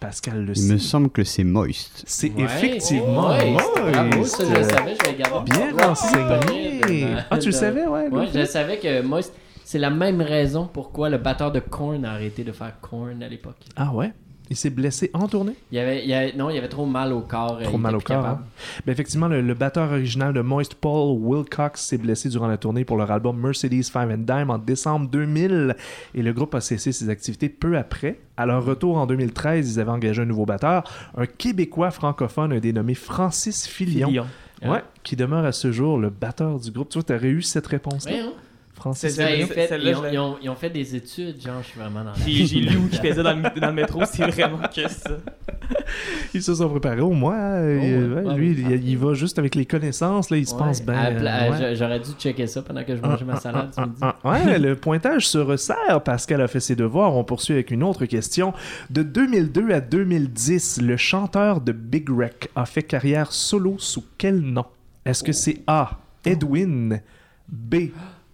Pascal 0.00 0.44
le 0.44 0.56
Il 0.56 0.72
me 0.72 0.78
semble 0.78 1.10
que 1.10 1.24
c'est 1.24 1.42
Moist. 1.44 2.04
C'est 2.06 2.32
Ouais. 2.32 2.42
effectivement 2.44 3.30
Ouais, 3.30 3.50
Moist. 3.50 3.68
Bravo, 3.74 4.24
ça, 4.24 4.44
je 4.44 4.54
le 4.54 4.62
savais, 4.62 4.94
je 5.04 5.10
vais 5.10 5.16
garder. 5.18 5.50
Bien 5.50 5.86
renseigné. 5.88 6.80
de- 6.80 7.16
Ah, 7.30 7.38
tu 7.38 7.46
le 7.46 7.52
savais, 7.52 7.86
ouais. 7.86 8.08
Ouais, 8.08 8.08
Louis? 8.08 8.28
je 8.32 8.44
savais 8.44 8.78
que 8.78 9.02
moi, 9.02 9.20
c'est 9.64 9.78
la 9.78 9.90
même 9.90 10.20
raison 10.22 10.68
pourquoi 10.72 11.10
le 11.10 11.18
batteur 11.18 11.50
de 11.50 11.58
Korn 11.58 12.04
a 12.04 12.12
arrêté 12.12 12.44
de 12.44 12.52
faire 12.52 12.78
Korn 12.80 13.20
à 13.24 13.28
l'époque. 13.28 13.56
Ah 13.76 13.92
ouais? 13.92 14.12
Il 14.50 14.56
s'est 14.56 14.70
blessé 14.70 15.10
en 15.12 15.28
tournée? 15.28 15.52
Il 15.70 15.78
avait, 15.78 16.04
il 16.06 16.12
avait- 16.12 16.32
non, 16.34 16.48
il 16.50 16.56
avait 16.58 16.68
trop 16.68 16.86
mal 16.86 17.12
au 17.12 17.20
corps. 17.20 17.58
Trop 17.62 17.76
mal 17.78 17.94
au 17.96 18.00
corps. 18.00 18.24
hein. 18.24 18.40
Ben, 18.86 18.92
effectivement, 18.92 19.28
le, 19.28 19.42
le 19.42 19.54
batteur 19.54 19.90
original 19.90 20.32
de 20.32 20.40
Moist, 20.40 20.74
Paul 20.74 21.18
Wilcox, 21.20 21.82
s'est 21.82 21.98
blessé 21.98 22.28
durant 22.30 22.46
la 22.46 22.56
tournée 22.56 22.84
pour 22.84 22.96
leur 22.96 23.10
album 23.10 23.38
Mercedes 23.38 23.84
Five 23.84 24.10
and 24.10 24.24
Dime 24.26 24.50
en 24.50 24.58
décembre 24.58 25.08
2000 25.10 25.76
et 26.14 26.22
le 26.22 26.32
groupe 26.32 26.54
a 26.54 26.60
cessé 26.60 26.92
ses 26.92 27.08
activités 27.10 27.48
peu 27.48 27.76
après. 27.76 28.20
À 28.36 28.46
leur 28.46 28.64
retour 28.64 28.96
en 28.96 29.06
2013, 29.06 29.74
ils 29.74 29.80
avaient 29.80 29.90
engagé 29.90 30.22
un 30.22 30.26
nouveau 30.26 30.46
batteur, 30.46 30.84
un 31.16 31.26
Québécois 31.26 31.90
francophone, 31.90 32.52
un 32.52 32.58
dénommé 32.60 32.94
Francis 32.94 33.66
Filion. 33.66 34.08
Filion. 34.08 34.26
Ah. 34.62 34.70
Ouais, 34.72 34.82
qui 35.04 35.14
demeure 35.14 35.44
à 35.44 35.52
ce 35.52 35.70
jour 35.70 35.98
le 35.98 36.10
batteur 36.10 36.58
du 36.58 36.70
groupe. 36.72 36.88
Tu 36.88 36.98
vois, 36.98 37.04
t'aurais 37.04 37.28
eu 37.28 37.42
cette 37.42 37.66
réponse-là, 37.66 38.12
Ouais, 38.12 38.20
hein? 38.20 38.32
Francis. 38.78 39.14
C'est- 39.14 39.38
ils, 39.38 39.44
ont 39.44 39.46
fait- 39.48 39.66
celle-là, 39.66 39.90
ils 39.90 39.94
je 39.94 39.98
ont, 39.98 40.02
l'ai- 40.02 40.12
ils 40.12 40.18
ont- 40.18 40.36
ils 40.42 40.48
ont 40.50 40.54
fait 40.54 40.70
des 40.70 40.94
études, 40.96 41.40
genre, 41.42 41.60
je 41.62 41.68
suis 41.68 41.78
vraiment 41.80 42.00
dans 42.04 42.10
la... 42.10 42.16
J'ai 42.26 42.46
j'ai 42.46 42.60
lu 42.60 42.76
Wikipédia 42.76 43.22
dans 43.22 43.34
le, 43.34 43.60
dans 43.60 43.66
le 43.68 43.72
métro, 43.74 44.02
c'est 44.04 44.26
vraiment 44.30 44.58
que 44.74 44.88
ça. 44.88 45.10
Ils 46.34 46.42
se 46.42 46.54
sont 46.54 46.68
préparés 46.68 47.00
au 47.00 47.12
moins. 47.12 47.60
ouais, 47.62 47.78
ouais, 47.78 48.22
ouais, 48.24 48.36
lui, 48.36 48.50
ouais. 48.64 48.76
il, 48.76 48.88
il 48.90 48.98
va 48.98 49.14
juste 49.14 49.38
avec 49.38 49.54
les 49.54 49.66
connaissances, 49.66 50.30
là, 50.30 50.36
il 50.36 50.46
se 50.46 50.54
pense 50.54 50.82
bien. 50.82 50.94
euh, 51.16 51.74
J'aurais 51.74 52.00
dû 52.00 52.10
checker 52.18 52.46
ça 52.46 52.62
pendant 52.62 52.84
que 52.84 52.94
je 52.96 53.00
mangeais 53.02 53.24
ma 53.24 53.36
salade 53.36 53.70
ce 53.74 53.80
midi. 53.80 53.94
Ah, 54.00 54.16
ah, 54.24 54.30
ouais, 54.30 54.58
le 54.58 54.76
pointage 54.76 55.26
se 55.28 55.38
resserre. 55.38 56.02
Pascal 56.04 56.40
a 56.40 56.48
fait 56.48 56.60
ses 56.60 56.76
devoirs. 56.76 57.14
On 57.14 57.24
poursuit 57.24 57.54
avec 57.54 57.70
une 57.70 57.82
autre 57.82 58.04
question. 58.06 58.52
De 58.90 59.02
2002 59.02 59.72
à 59.72 59.80
2010, 59.80 60.80
le 60.82 60.96
chanteur 60.96 61.60
de 61.60 61.72
Big 61.72 62.08
Wreck 62.10 62.48
a 62.56 62.64
fait 62.66 62.82
carrière 62.82 63.32
solo 63.32 63.76
sous 63.78 64.04
quel 64.16 64.40
nom? 64.40 64.64
Est-ce 65.04 65.22
que 65.24 65.32
c'est 65.32 65.58
A. 65.66 65.98
Edwin, 66.24 67.00
B. 67.48 67.74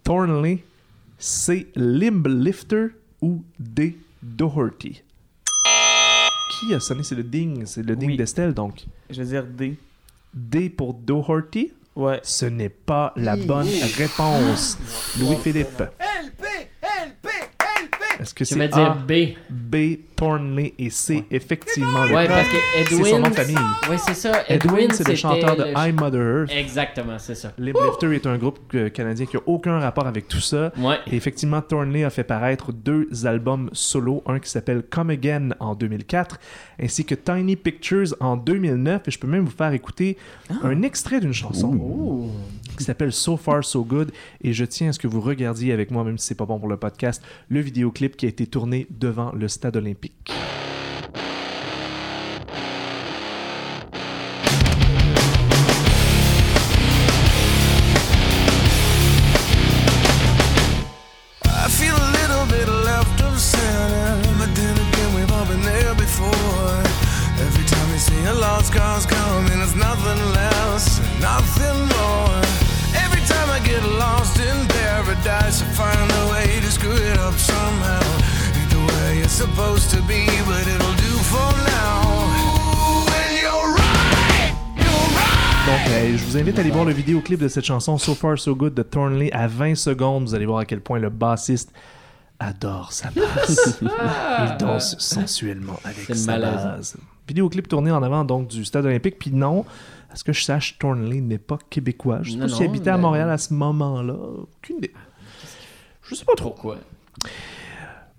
Thornley, 0.05 0.63
C. 1.17 1.67
Limb 1.75 2.27
Lifter 2.27 2.89
ou 3.23 3.43
D. 3.59 3.97
Doherty? 4.21 5.01
Qui 6.59 6.73
a 6.75 6.79
sonné? 6.79 7.01
C'est 7.01 7.15
le 7.15 7.23
ding. 7.23 7.65
C'est 7.65 7.81
le 7.81 7.95
ding 7.95 8.11
Oui. 8.11 8.17
d'Estelle, 8.17 8.53
donc. 8.53 8.85
Je 9.09 9.23
veux 9.23 9.27
dire 9.27 9.43
D. 9.43 9.77
D 10.31 10.69
pour 10.69 10.93
Doherty? 10.93 11.73
Ouais. 11.95 12.19
Ce 12.21 12.45
n'est 12.45 12.69
pas 12.69 13.13
la 13.15 13.35
bonne 13.35 13.67
réponse. 13.97 14.77
Louis-Philippe. 15.19 15.79
LP, 15.99 16.43
LP, 16.83 17.27
LP. 17.81 18.21
Est-ce 18.21 18.33
que 18.35 18.45
Je 18.45 18.49
c'est 18.49 18.59
vais 18.59 18.67
dire 18.67 18.95
B. 18.95 19.35
B, 19.69 19.97
Thornley 20.15 20.73
et 20.79 20.89
C, 20.89 21.23
effectivement 21.31 22.05
le 22.05 22.15
Ouais, 22.15 22.27
cas. 22.27 22.35
parce 22.35 22.47
que 22.49 22.55
C'est 22.75 22.93
Edwin... 22.93 23.05
son 23.05 23.19
nom 23.19 23.29
de 23.29 23.33
famille. 23.35 23.55
Ouais, 23.89 23.97
c'est 23.97 24.13
ça. 24.13 24.43
Edwin, 24.47 24.73
Edwin, 24.75 24.91
c'est 24.91 25.07
le 25.07 25.15
chanteur 25.15 25.55
de 25.55 25.63
le- 25.63 25.69
I 25.75 25.91
Mother 25.91 26.21
Earth. 26.41 26.51
Exactement, 26.51 27.17
c'est 27.19 27.35
ça. 27.35 27.51
Limp 27.57 27.75
Lifter 27.85 28.15
est 28.15 28.25
un 28.27 28.37
groupe 28.37 28.59
canadien 28.93 29.25
qui 29.25 29.37
a 29.37 29.41
aucun 29.45 29.79
rapport 29.79 30.07
avec 30.07 30.27
tout 30.27 30.39
ça. 30.39 30.71
Ouais. 30.77 30.97
Et 31.07 31.15
effectivement, 31.15 31.61
Thornley 31.61 32.03
a 32.03 32.09
fait 32.09 32.23
paraître 32.23 32.71
deux 32.71 33.07
albums 33.25 33.69
solo, 33.73 34.23
un 34.27 34.39
qui 34.39 34.49
s'appelle 34.49 34.83
Come 34.89 35.09
Again 35.09 35.49
en 35.59 35.75
2004, 35.75 36.39
ainsi 36.81 37.03
que 37.05 37.15
Tiny 37.15 37.55
Pictures 37.55 38.15
en 38.19 38.37
2009. 38.37 39.07
Et 39.07 39.11
je 39.11 39.19
peux 39.19 39.27
même 39.27 39.45
vous 39.45 39.51
faire 39.55 39.73
écouter 39.73 40.17
un 40.63 40.81
extrait 40.83 41.19
d'une 41.19 41.33
chanson 41.33 41.67
Ouh. 41.73 42.29
Qui 42.75 42.83
s'appelle 42.83 43.13
So 43.13 43.37
Far 43.37 43.63
So 43.63 43.83
Good. 43.83 44.11
Et 44.41 44.53
je 44.53 44.65
tiens 44.65 44.89
à 44.89 44.93
ce 44.93 44.99
que 44.99 45.07
vous 45.07 45.21
regardiez 45.21 45.73
avec 45.73 45.91
moi, 45.91 46.03
même 46.03 46.17
si 46.17 46.27
c'est 46.27 46.35
pas 46.35 46.45
bon 46.45 46.59
pour 46.59 46.69
le 46.69 46.77
podcast, 46.77 47.21
le 47.49 47.59
vidéoclip 47.59 48.15
qui 48.15 48.25
a 48.25 48.29
été 48.29 48.47
tourné 48.47 48.87
devant 48.89 49.31
le 49.31 49.47
stade 49.47 49.77
olympique. 49.77 50.31
I 61.43 61.67
feel 61.67 61.95
a 61.95 62.11
little 62.11 62.35
supposed 79.45 79.89
to 79.91 80.01
be, 80.07 80.25
but 80.47 80.65
it'll 80.67 80.95
do 80.95 81.13
for 81.29 81.51
now. 81.69 82.01
And 83.13 83.31
you're 83.41 83.73
right, 83.75 84.53
you're 84.75 85.07
right. 85.13 85.67
Donc, 85.67 85.87
euh, 85.89 86.17
je 86.17 86.23
vous 86.25 86.37
invite 86.37 86.57
à 86.57 86.61
aller 86.61 86.71
voir 86.71 86.85
le 86.85 86.93
vidéoclip 86.93 87.39
de 87.39 87.47
cette 87.47 87.65
chanson 87.65 87.97
So 87.97 88.15
Far 88.15 88.39
So 88.39 88.55
Good 88.55 88.73
de 88.73 88.81
Thornley 88.83 89.31
à 89.33 89.47
20 89.47 89.75
secondes. 89.75 90.23
Vous 90.27 90.33
allez 90.35 90.45
voir 90.47 90.59
à 90.59 90.65
quel 90.65 90.81
point 90.81 90.97
le 90.99 91.09
bassiste 91.09 91.71
adore 92.39 92.91
sa 92.91 93.11
basse. 93.11 93.79
Il 93.81 94.57
danse 94.59 94.97
sensuellement 94.97 95.79
avec 95.83 96.05
C'est 96.07 96.15
sa 96.15 96.39
base. 96.39 96.97
Vidéoclip 97.27 97.67
tourné 97.67 97.91
en 97.91 98.01
avant 98.03 98.25
donc 98.25 98.47
du 98.47 98.65
stade 98.65 98.85
olympique. 98.85 99.19
Puis 99.19 99.31
non, 99.31 99.63
à 100.11 100.15
ce 100.15 100.23
que 100.23 100.33
je 100.33 100.43
sache, 100.43 100.77
Thornley 100.79 101.21
n'est 101.21 101.37
pas 101.37 101.59
québécois. 101.69 102.19
Je 102.23 102.31
sais 102.31 102.37
Non, 102.37 102.47
pas 102.47 102.53
s'il 102.53 102.65
habitait 102.65 102.89
à 102.89 102.95
mais- 102.97 103.03
Montréal 103.03 103.29
à 103.29 103.37
ce 103.37 103.53
moment-là. 103.53 104.13
Aucune 104.13 104.77
idée. 104.77 104.93
Je 106.09 106.15
sais 106.15 106.25
pas 106.25 106.33
trop. 106.35 106.49
Pourquoi? 106.51 106.77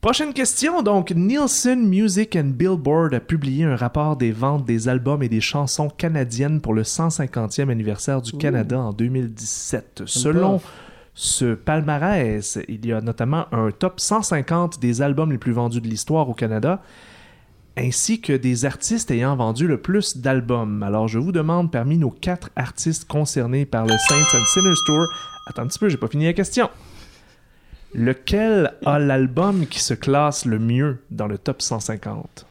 Prochaine 0.07 0.33
question, 0.33 0.83
donc 0.83 1.11
Nielsen 1.11 1.85
Music 1.85 2.37
and 2.37 2.53
Billboard 2.55 3.13
a 3.13 3.19
publié 3.19 3.65
un 3.65 3.75
rapport 3.75 4.15
des 4.15 4.31
ventes 4.31 4.65
des 4.65 4.89
albums 4.89 5.21
et 5.25 5.29
des 5.29 5.41
chansons 5.41 5.89
canadiennes 5.89 6.61
pour 6.61 6.75
le 6.75 6.85
150e 6.85 7.71
anniversaire 7.71 8.23
du 8.23 8.31
Canada 8.31 8.79
en 8.79 8.93
2017. 8.93 10.05
Selon 10.07 10.61
ce 11.13 11.55
palmarès, 11.55 12.57
il 12.69 12.87
y 12.87 12.93
a 12.93 13.01
notamment 13.01 13.47
un 13.51 13.73
top 13.73 13.99
150 13.99 14.79
des 14.79 15.03
albums 15.03 15.33
les 15.33 15.39
plus 15.39 15.51
vendus 15.51 15.81
de 15.81 15.89
l'histoire 15.89 16.29
au 16.29 16.35
Canada, 16.35 16.83
ainsi 17.77 18.21
que 18.21 18.33
des 18.33 18.65
artistes 18.65 19.11
ayant 19.11 19.35
vendu 19.35 19.67
le 19.67 19.81
plus 19.81 20.19
d'albums. 20.19 20.85
Alors 20.85 21.09
je 21.09 21.19
vous 21.19 21.33
demande 21.33 21.73
parmi 21.73 21.99
nos 21.99 22.13
quatre 22.13 22.51
artistes 22.55 23.09
concernés 23.09 23.67
par 23.67 23.87
le 23.87 23.95
Saints 24.09 24.39
and 24.39 24.47
Sinners 24.55 24.85
Tour, 24.87 25.05
attends 25.49 25.63
un 25.63 25.67
petit 25.67 25.81
peu, 25.81 25.89
j'ai 25.89 25.97
pas 25.97 26.07
fini 26.07 26.27
la 26.27 26.33
question. 26.33 26.71
Lequel 27.99 28.75
a 28.85 28.99
l'album 28.99 29.67
qui 29.67 29.81
se 29.81 29.95
classe 29.95 30.45
le 30.45 30.59
mieux 30.59 30.99
dans 31.11 31.27
le 31.27 31.39
top 31.39 31.63
150 31.63 32.47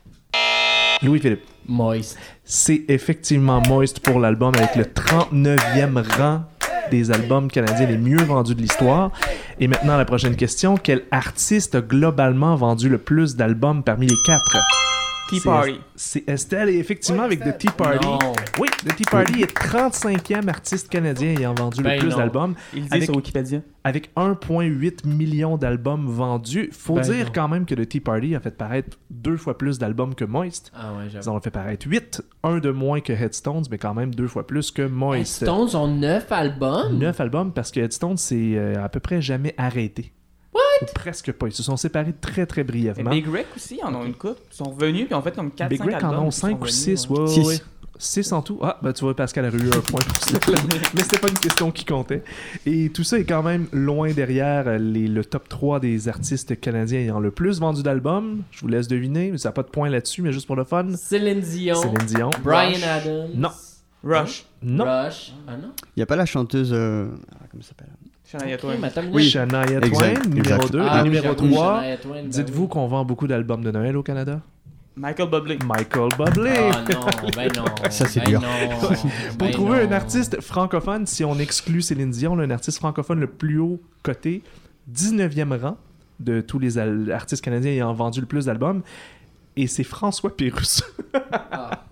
Louis-Philippe. 1.04 1.44
Moist. 1.68 2.18
C'est 2.44 2.86
effectivement 2.88 3.62
Moist 3.68 4.00
pour 4.00 4.20
l'album 4.20 4.56
avec 4.56 4.76
le 4.76 4.86
39e 4.86 6.04
rang 6.18 6.46
des 6.90 7.12
albums 7.12 7.52
canadiens 7.52 7.86
les 7.86 7.98
mieux 8.00 8.24
vendus 8.24 8.56
de 8.56 8.62
l'histoire. 8.62 9.12
Et 9.60 9.68
maintenant, 9.68 9.98
la 9.98 10.06
prochaine 10.06 10.36
question. 10.36 10.78
Quel 10.78 11.04
artiste 11.12 11.76
a 11.76 11.82
globalement 11.82 12.56
vendu 12.56 12.90
le 12.90 12.98
plus 12.98 13.36
d'albums 13.36 13.84
parmi 13.84 14.08
les 14.08 14.18
quatre? 14.26 14.58
Tea 15.30 15.40
C'est- 15.40 15.50
Party. 15.50 15.80
C'est 15.96 16.30
Estelle, 16.30 16.70
et 16.70 16.78
effectivement, 16.78 17.24
avec 17.24 17.40
The 17.44 17.58
Tea 17.58 17.70
Party. 17.76 18.06
Non. 18.08 18.20
Oui, 18.60 18.68
The 18.86 18.96
Tea 18.96 19.04
Party 19.10 19.42
est 19.42 19.52
35e 19.58 20.48
artiste 20.48 20.88
canadien 20.88 21.32
ayant 21.36 21.56
vendu 21.56 21.80
le 21.80 21.84
Ben 21.84 22.00
plus 22.00 22.10
non. 22.10 22.18
d'albums 22.18 22.54
Il 22.76 22.84
dit 22.84 22.88
Avec- 22.92 23.06
sur 23.06 23.16
Wikipédia. 23.16 23.62
avec 23.84 24.12
1,8 24.16 25.04
million 25.06 25.58
d'albums 25.58 26.06
vendus. 26.08 26.70
Faut 26.72 26.96
Ben 26.96 27.02
dire 27.02 27.26
non. 27.26 27.32
quand 27.34 27.48
même 27.48 27.66
que 27.66 27.74
The 27.74 27.90
Tea 27.90 28.00
Party 28.02 28.36
a 28.36 28.40
fait 28.40 28.56
paraître 28.56 28.98
deux 29.10 29.38
fois 29.38 29.58
plus 29.58 29.80
d'albums 29.80 30.14
que 30.14 30.26
Moist. 30.26 30.72
Ah 30.76 30.94
ouais, 30.94 31.08
Ils 31.14 31.30
ont 31.30 31.40
fait 31.40 31.50
paraître 31.52 31.88
8, 31.88 32.22
un 32.44 32.60
de 32.60 32.70
moins 32.70 33.00
que 33.02 33.12
Headstones, 33.14 33.64
mais 33.72 33.80
quand 33.80 33.96
même 33.96 34.14
deux 34.14 34.28
fois 34.28 34.46
plus 34.46 34.70
que 34.70 34.84
Moist. 34.88 35.44
Stones 35.44 35.76
ont 35.76 35.88
9 35.88 36.32
albums? 36.32 37.00
9 37.00 37.20
albums 37.20 37.52
parce 37.52 37.72
que 37.72 37.80
Headstones 37.80 38.18
c'est 38.18 38.54
euh, 38.58 38.84
à 38.84 38.90
peu 38.90 39.00
près 39.00 39.22
jamais 39.24 39.56
arrêté. 39.58 40.12
What? 40.82 40.88
presque 40.94 41.32
pas. 41.32 41.48
Ils 41.48 41.54
se 41.54 41.64
sont 41.64 41.78
séparés 41.78 42.14
très 42.20 42.46
très 42.46 42.62
Et 42.62 42.64
brièvement. 42.66 43.10
Big 43.12 43.26
Rick 43.28 43.48
aussi, 43.56 43.80
en 43.84 43.94
ont 43.96 44.04
une 44.06 44.14
coupe. 44.16 44.38
Ils 44.52 44.56
sont 44.56 44.72
revenus 44.72 45.06
puis 45.06 45.16
ont 45.16 45.22
fait 45.22 45.36
comme 45.36 45.52
4 45.52 45.70
Big 45.70 45.80
5 45.80 45.86
Rick 45.86 45.96
albums. 45.96 46.10
en 46.12 46.22
ont 46.26 46.30
puis 46.30 46.30
ils 46.30 46.32
sont 46.34 46.48
5 46.48 46.52
ou 46.52 46.60
revenus, 46.62 46.74
6, 46.76 47.10
ouais. 47.10 47.20
ouais, 47.20 47.28
Six. 47.28 47.46
ouais. 47.48 47.58
6 47.98 48.34
en 48.34 48.42
tout. 48.42 48.60
Ah, 48.62 48.78
ben 48.82 48.92
tu 48.92 49.06
vois, 49.06 49.16
Pascal 49.16 49.46
a 49.46 49.48
eu 49.50 49.68
un 49.70 49.80
point 49.80 50.02
pour 50.02 50.18
ça. 50.18 50.38
Mais 50.94 51.02
c'était 51.02 51.18
pas 51.18 51.30
une 51.30 51.40
question 51.40 51.72
qui 51.72 51.86
comptait. 51.86 52.24
Et 52.66 52.90
tout 52.90 53.06
ça 53.06 53.18
est 53.18 53.24
quand 53.24 53.42
même 53.42 53.68
loin 53.72 54.12
derrière 54.12 54.78
les, 54.78 55.08
le 55.08 55.24
top 55.24 55.48
3 55.48 55.80
des 55.80 56.10
artistes 56.10 56.60
canadiens 56.60 57.00
ayant 57.00 57.22
le 57.22 57.32
plus 57.32 57.62
vendu 57.62 57.84
d'albums. 57.84 58.42
Je 58.52 58.60
vous 58.60 58.68
laisse 58.68 58.90
deviner, 58.90 59.32
mais 59.32 59.38
ça 59.38 59.48
n'a 59.50 59.54
pas 59.54 59.64
de 59.64 59.70
point 59.70 59.90
là-dessus, 59.90 60.22
mais 60.22 60.34
juste 60.34 60.46
pour 60.46 60.58
le 60.58 60.66
fun. 60.66 60.88
Céline 60.98 61.40
Dion. 61.40 61.76
Céline 61.76 62.06
Dion. 62.06 62.30
Brian 62.44 62.72
Rush. 62.74 62.84
Adams. 62.84 63.30
Non. 63.34 63.50
Rush. 64.04 64.46
Non. 64.62 64.84
Rush. 64.84 65.32
Ah 65.48 65.56
non? 65.56 65.72
Il 65.96 66.00
n'y 66.00 66.04
a 66.04 66.06
pas 66.06 66.18
la 66.18 66.26
chanteuse. 66.26 66.72
euh, 66.74 67.08
ah, 67.34 67.46
comment 67.50 67.64
ça 67.64 67.70
s'appelle? 67.70 67.88
Shania 68.40 68.58
Twain. 68.58 68.76
une 68.76 69.14
Oui. 69.14 69.30
Shania 69.30 69.66
Twain, 69.66 69.82
Exact, 69.82 70.28
numéro 70.28 70.56
exact. 70.56 70.72
2. 70.72 70.80
Ah 70.82 70.98
et 71.00 71.02
oui, 71.02 71.04
numéro 71.10 71.26
j'avoue, 71.36 71.50
3, 71.52 71.80
Shania 71.82 71.98
Twain, 71.98 72.14
ben 72.22 72.28
dites-vous 72.30 72.68
qu'on 72.68 72.88
vend 72.88 73.06
beaucoup 73.06 73.28
d'albums 73.28 73.64
de 73.64 73.72
Noël 73.72 73.96
au 73.98 74.04
Canada? 74.04 74.42
Michael 74.98 75.30
Bublé. 75.30 75.60
Michael 75.66 76.10
Bublé! 76.18 76.54
Ah 76.72 76.84
non, 76.94 77.30
ben 77.36 77.50
non. 77.58 77.66
Ça, 77.90 78.06
c'est 78.08 78.22
ben 78.22 78.30
dur. 78.30 78.42
non, 78.42 78.48
Pour 79.38 79.38
ben 79.40 79.52
trouver 79.52 79.84
non. 79.86 79.90
un 79.90 79.92
artiste 79.92 80.40
francophone, 80.42 81.06
si 81.06 81.26
on 81.26 81.38
exclut 81.38 81.82
Céline 81.82 82.12
Dion, 82.12 82.40
un 82.40 82.50
artiste 82.50 82.78
francophone 82.80 83.20
le 83.20 83.28
plus 83.28 83.60
haut 83.60 83.82
coté, 84.04 84.42
19e 84.94 85.60
rang 85.60 85.78
de 86.22 86.40
tous 86.40 86.60
les 86.60 86.78
artistes 87.12 87.44
canadiens 87.44 87.72
ayant 87.72 87.94
vendu 87.94 88.22
le 88.22 88.26
plus 88.26 88.46
d'albums. 88.46 88.84
Et 89.58 89.68
c'est 89.68 89.84
François 89.84 90.36
Pérusse. 90.36 90.84
Ah. 91.52 91.84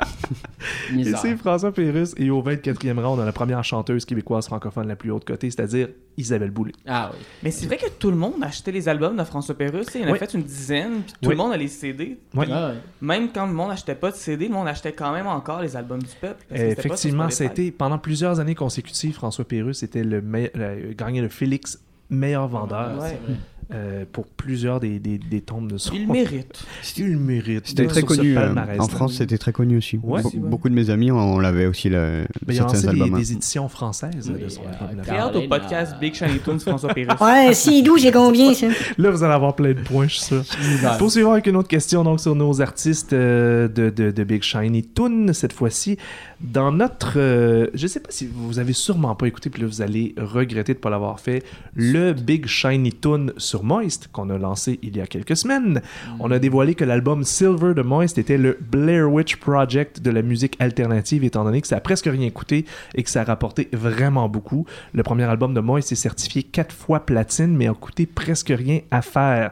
Et 0.97 1.03
c'est 1.15 1.35
François 1.37 1.71
Pérusse. 1.71 2.13
Et 2.17 2.29
au 2.29 2.41
24e 2.43 2.99
rang, 2.99 3.17
on 3.17 3.19
a 3.21 3.25
la 3.25 3.31
première 3.31 3.63
chanteuse 3.63 4.05
québécoise 4.05 4.45
francophone 4.47 4.87
la 4.87 4.95
plus 4.95 5.11
haute 5.11 5.25
cotée, 5.25 5.49
c'est-à-dire 5.49 5.89
Isabelle 6.17 6.51
Boulay. 6.51 6.73
Ah 6.87 7.11
oui. 7.13 7.19
Mais 7.43 7.51
c'est 7.51 7.65
vrai 7.65 7.77
que 7.77 7.89
tout 7.89 8.09
le 8.11 8.17
monde 8.17 8.35
achetait 8.41 8.71
les 8.71 8.87
albums 8.89 9.15
de 9.17 9.23
François 9.23 9.55
Pérusse. 9.55 9.87
Il 9.95 10.03
en 10.03 10.09
a 10.09 10.11
Oui. 10.11 10.19
fait 10.19 10.33
une 10.33 10.43
dizaine, 10.43 11.01
puis 11.03 11.13
tout 11.21 11.29
Oui. 11.29 11.35
le 11.35 11.37
monde 11.37 11.53
a 11.53 11.57
les 11.57 11.67
CD. 11.67 12.17
Oui. 12.35 12.45
Ah 12.51 12.69
ouais. 12.69 12.73
Même 13.01 13.29
quand 13.33 13.45
le 13.45 13.53
monde 13.53 13.71
achetait 13.71 13.95
pas 13.95 14.11
de 14.11 14.15
CD, 14.15 14.47
le 14.47 14.53
monde 14.53 14.67
achetait 14.67 14.93
quand 14.93 15.11
même 15.13 15.27
encore 15.27 15.61
les 15.61 15.75
albums 15.75 16.01
du 16.03 16.15
peuple. 16.19 16.43
parce 16.49 16.61
que 16.61 16.69
c'était 16.69 16.75
pas 16.75 16.81
sur 16.81 17.09
Effectivement, 17.09 17.23
a 17.25 17.43
été 17.51 17.71
pendant 17.71 17.97
plusieurs 17.97 18.39
années 18.39 18.55
consécutives, 18.55 19.13
François 19.15 19.45
Pérusse 19.45 19.83
était 19.83 20.03
le, 20.03 20.19
le- 20.21 20.93
gagné 20.93 21.21
le 21.21 21.29
Félix 21.29 21.79
meilleur 22.09 22.47
vendeur. 22.47 23.01
Ouais. 23.01 23.17
Euh, 23.73 24.03
pour 24.11 24.25
plusieurs 24.27 24.79
des, 24.79 24.99
des, 24.99 25.17
des 25.17 25.41
tombes 25.41 25.71
de 25.71 25.77
son. 25.77 25.93
Il 25.93 26.07
mérite. 26.11 26.63
Il 26.97 27.11
le 27.13 27.17
mérite. 27.19 27.67
C'était 27.67 27.83
Là, 27.83 27.89
très 27.89 28.01
connu. 28.03 28.37
euh, 28.37 28.53
en 28.79 28.87
France, 28.87 29.13
c'était 29.15 29.37
très 29.37 29.51
connu 29.53 29.77
aussi. 29.77 29.97
Ouais. 30.03 30.21
Be- 30.21 30.25
Aussi, 30.27 30.37
ouais. 30.37 30.49
Beaucoup 30.49 30.69
de 30.69 30.73
mes 30.75 30.89
amis, 30.89 31.11
on 31.11 31.39
l'avait 31.39 31.65
aussi, 31.65 31.89
Ben, 31.89 32.27
il 32.47 32.59
a 32.59 32.63
lancé 32.63 32.77
certains 32.77 32.93
des, 33.05 33.11
hein. 33.11 33.17
éditions 33.17 33.67
françaises 33.69 34.27
de 34.29 34.33
Oui, 34.35 34.49
son 34.51 34.61
euh, 34.63 34.89
album. 34.89 35.15
hâte 35.15 35.35
au 35.35 35.47
podcast 35.47 35.93
euh, 35.95 35.99
Big 35.99 36.13
Shiny 36.13 36.39
Tunes 36.43 36.59
François 36.59 36.93
Pérus. 36.93 37.13
Ouais, 37.21 37.53
si 37.53 37.81
doux, 37.83 37.97
c'est 37.97 38.11
combien, 38.11 38.53
ça? 38.53 38.67
Là, 38.97 39.09
vous 39.11 39.23
allez 39.23 39.33
avoir 39.33 39.55
plein 39.55 39.73
de 39.73 39.81
points, 39.81 40.07
je 40.07 40.15
suis 40.15 40.23
sûr. 40.25 40.43
Poursuivons 40.97 41.31
avec 41.31 41.47
une 41.47 41.55
autre 41.55 41.67
question 41.69 42.03
donc 42.03 42.19
sur 42.19 42.35
nos 42.35 42.61
artistes 42.61 43.13
euh, 43.13 43.67
de, 43.67 43.89
de, 43.89 44.11
de 44.11 44.23
Big 44.23 44.43
Shiny 44.43 44.83
Toon 44.83 45.31
cette 45.33 45.53
fois-ci. 45.53 45.97
Dans 46.41 46.71
notre, 46.73 47.13
euh, 47.17 47.67
je 47.73 47.87
sais 47.87 48.01
pas 48.01 48.09
si 48.11 48.27
vous 48.33 48.59
avez 48.59 48.73
sûrement 48.73 49.15
pas 49.15 49.27
écouté 49.27 49.49
puis 49.49 49.61
là 49.61 49.67
vous 49.67 49.81
allez 49.81 50.13
regretter 50.17 50.73
de 50.73 50.79
pas 50.79 50.89
l'avoir 50.89 51.19
fait, 51.21 51.43
le 51.75 52.11
Big 52.11 52.45
Shiny 52.47 52.91
Toon 52.91 53.27
sur 53.37 53.62
Moist 53.63 54.09
qu'on 54.11 54.29
a 54.29 54.37
lancé 54.37 54.79
il 54.83 54.95
y 54.95 55.01
a 55.01 55.07
quelques 55.07 55.35
semaines. 55.35 55.81
On 56.19 56.29
a 56.31 56.39
dévoilé 56.39 56.75
que 56.75 56.83
l'album 56.83 57.23
Silver 57.23 57.73
de 57.73 57.81
Moist 57.81 58.17
était 58.17 58.37
le 58.37 58.57
Blair 58.61 59.11
Witch 59.11 59.37
Project 59.37 60.01
de 60.01 60.11
la 60.11 60.21
musique 60.21 60.55
alternative 60.59 61.23
étant 61.23 61.43
donné 61.43 61.61
que 61.61 61.67
ça 61.67 61.77
a 61.77 61.81
presque 61.81 62.05
rien 62.05 62.29
coûté 62.29 62.65
et 62.93 63.03
que 63.03 63.09
ça 63.09 63.21
a 63.21 63.23
rapporté 63.23 63.69
vraiment 63.73 64.29
beaucoup. 64.29 64.65
Le 64.93 65.03
premier 65.03 65.23
album 65.23 65.53
de 65.53 65.59
Moist 65.59 65.91
est 65.91 65.95
certifié 65.95 66.43
4 66.43 66.73
fois 66.73 67.05
platine 67.05 67.55
mais 67.55 67.67
a 67.67 67.73
coûté 67.73 68.05
presque 68.05 68.53
rien 68.55 68.81
à 68.91 69.01
faire. 69.01 69.51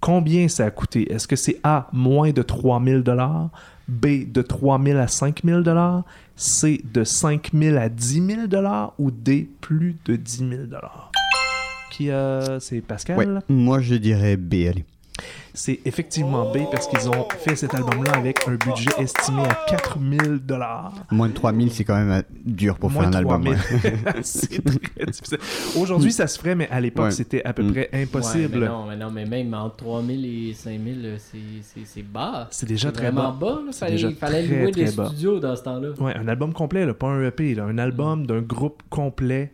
Combien 0.00 0.48
ça 0.48 0.64
a 0.64 0.70
coûté? 0.70 1.12
Est-ce 1.12 1.28
que 1.28 1.36
c'est 1.36 1.60
A, 1.62 1.88
moins 1.92 2.30
de 2.30 2.40
3000 2.40 3.02
dollars, 3.02 3.50
B, 3.86 4.30
de 4.30 4.40
3000 4.40 4.96
à 4.96 5.08
5000 5.08 5.62
dollars, 5.62 6.04
C, 6.36 6.80
de 6.90 7.04
5000 7.04 7.76
à 7.76 7.90
10 7.90 8.26
000 8.26 8.46
dollars 8.46 8.94
ou 8.98 9.10
D, 9.10 9.50
plus 9.60 9.98
de 10.06 10.16
10 10.16 10.48
000 10.48 10.62
dollars? 10.64 11.12
Qui 12.00 12.10
a... 12.10 12.58
C'est 12.60 12.80
Pascal? 12.80 13.18
Ouais. 13.18 13.26
Moi, 13.50 13.80
je 13.82 13.94
dirais 13.96 14.38
B, 14.38 14.54
allez. 14.66 14.86
C'est 15.52 15.80
effectivement 15.84 16.50
B 16.50 16.60
parce 16.72 16.86
qu'ils 16.86 17.10
ont 17.10 17.28
fait 17.40 17.54
cet 17.56 17.74
album-là 17.74 18.12
avec 18.14 18.38
un 18.48 18.52
budget 18.52 18.88
estimé 18.98 19.42
à 19.42 19.66
4000 19.68 20.38
dollars. 20.38 20.94
Moins 21.10 21.28
de 21.28 21.34
3000, 21.34 21.70
c'est 21.72 21.84
quand 21.84 21.96
même 21.96 22.10
euh, 22.10 22.22
dur 22.46 22.78
pour 22.78 22.90
Moins 22.90 23.02
faire 23.02 23.10
un 23.10 23.14
album. 23.18 23.42
3000. 23.44 23.58
ouais. 23.84 24.12
c'est 24.22 24.62
très 24.64 25.04
difficile. 25.04 25.38
Aujourd'hui, 25.76 26.10
ça 26.12 26.26
se 26.26 26.38
ferait, 26.38 26.54
mais 26.54 26.68
à 26.70 26.80
l'époque, 26.80 27.06
Ouais. 27.06 27.10
c'était 27.10 27.44
à 27.44 27.52
peu 27.52 27.64
Mm. 27.64 27.72
près 27.72 27.90
Ouais, 27.92 28.02
impossible. 28.04 28.60
mais 28.60 28.66
non, 28.68 28.86
mais 28.88 28.96
non, 28.96 29.10
mais 29.10 29.26
même 29.26 29.52
entre 29.52 29.76
3000 29.76 30.24
et 30.24 30.54
5000, 30.54 31.02
euh, 31.04 31.16
c'est- 31.18 32.02
bas. 32.02 32.48
C'est 32.50 32.66
déjà 32.66 32.90
très 32.92 33.12
bas. 33.12 33.36
bas. 33.38 33.60
là. 33.66 33.72
Fallait, 33.72 33.92
déjà 33.92 34.10
fallait 34.12 34.46
très, 34.46 34.62
louer 34.62 34.70
très 34.72 34.84
des 34.84 34.92
bas. 34.92 35.06
studios 35.08 35.38
dans 35.38 35.54
ce 35.54 35.62
temps-là. 35.64 35.88
Ouais, 36.00 36.16
un 36.16 36.28
album 36.28 36.54
complet, 36.54 36.86
là, 36.86 36.94
pas 36.94 37.08
un 37.08 37.26
EP, 37.26 37.54
là, 37.54 37.64
un 37.64 37.76
album 37.76 38.24
d'un 38.26 38.40
groupe 38.40 38.82
complet, 38.88 39.52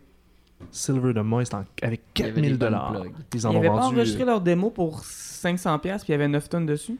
Silver 0.71 1.13
de 1.13 1.21
Moist, 1.21 1.53
en- 1.53 1.63
avec 1.81 2.01
Il 2.15 2.21
y 2.21 2.23
avait 2.23 2.31
4000 2.33 2.43
des 2.43 2.49
bonnes 2.57 2.57
dollars. 2.69 2.93
Ils 3.33 3.37
Ils 3.39 3.47
en 3.47 3.49
ont 3.49 3.53
n'avaient 3.53 3.67
pas 3.67 3.75
vendu. 3.75 3.95
enregistré 3.95 4.25
leur 4.25 4.41
démo 4.41 4.69
pour 4.69 5.01
500$ 5.01 5.79
puis 5.79 6.07
il 6.09 6.11
y 6.11 6.15
avait 6.15 6.27
9 6.27 6.49
tonnes 6.49 6.65
dessus? 6.65 6.97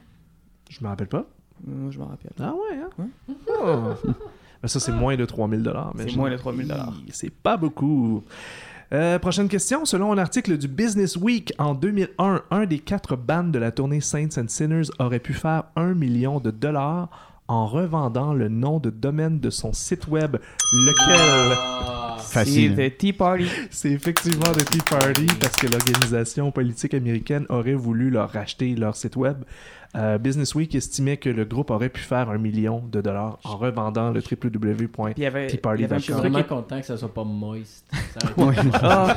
Je 0.70 0.78
me 0.82 0.88
rappelle 0.88 1.08
pas. 1.08 1.24
Euh, 1.66 1.72
Moi, 1.74 1.90
je 1.90 1.98
m'en 1.98 2.06
rappelle. 2.06 2.30
Ah 2.40 2.52
ouais, 2.54 2.78
hein? 2.82 2.88
Ouais. 2.98 3.34
Oh. 3.48 4.10
Ben 4.62 4.68
ça, 4.68 4.80
c'est 4.80 4.92
moins 4.92 5.16
de 5.16 5.24
3000 5.24 5.62
dollars. 5.62 5.92
C'est 5.98 6.16
moins 6.16 6.30
de 6.30 6.36
3000 6.36 6.66
dollars. 6.68 6.92
C'est 7.10 7.30
pas 7.32 7.56
beaucoup. 7.56 8.22
Euh, 8.92 9.18
prochaine 9.18 9.48
question. 9.48 9.84
Selon 9.84 10.12
un 10.12 10.18
article 10.18 10.56
du 10.56 10.66
Business 10.66 11.16
Week, 11.16 11.52
en 11.58 11.74
2001, 11.74 12.42
un 12.50 12.66
des 12.66 12.78
quatre 12.78 13.16
bands 13.16 13.44
de 13.44 13.58
la 13.58 13.70
tournée 13.70 14.00
Saints 14.00 14.28
and 14.38 14.48
Sinners 14.48 14.88
aurait 14.98 15.18
pu 15.20 15.32
faire 15.34 15.64
un 15.76 15.94
million 15.94 16.40
de 16.40 16.50
dollars 16.50 17.08
en 17.48 17.66
revendant 17.66 18.34
le 18.34 18.48
nom 18.48 18.78
de 18.78 18.90
domaine 18.90 19.40
de 19.40 19.50
son 19.50 19.72
site 19.72 20.06
web. 20.08 20.36
Lequel? 20.72 22.17
Facile. 22.28 22.74
C'est 22.76 22.90
The 22.90 22.98
Tea 22.98 23.12
Party. 23.12 23.46
C'est 23.70 23.90
effectivement 23.90 24.52
The 24.52 24.64
Tea 24.64 24.78
Party 24.88 25.26
parce 25.40 25.56
que 25.56 25.66
l'organisation 25.66 26.50
politique 26.50 26.94
américaine 26.94 27.46
aurait 27.48 27.74
voulu 27.74 28.10
leur 28.10 28.30
racheter 28.30 28.74
leur 28.74 28.96
site 28.96 29.16
web. 29.16 29.38
Euh, 29.96 30.18
Business 30.18 30.54
Week 30.54 30.74
estimait 30.74 31.16
que 31.16 31.30
le 31.30 31.46
groupe 31.46 31.70
aurait 31.70 31.88
pu 31.88 32.02
faire 32.02 32.28
un 32.28 32.36
million 32.36 32.82
de 32.92 33.00
dollars 33.00 33.38
en 33.42 33.56
revendant 33.56 34.10
le 34.10 34.20
www. 34.20 34.74
Puis 34.86 35.14
il 35.16 35.22
y 35.22 35.26
avait, 35.26 35.46
Tea 35.46 35.56
Party 35.56 35.80
il 35.80 35.82
y 35.82 35.84
avait 35.86 35.94
un 35.94 35.98
Je 35.98 36.04
suis 36.04 36.12
vraiment 36.12 36.42
content 36.42 36.78
que 36.78 36.86
ça 36.86 36.98
soit 36.98 37.12
pas 37.12 37.24
moist. 37.24 37.86
Ça 38.20 38.28
aurait 38.36 38.56
Ah, 38.74 39.16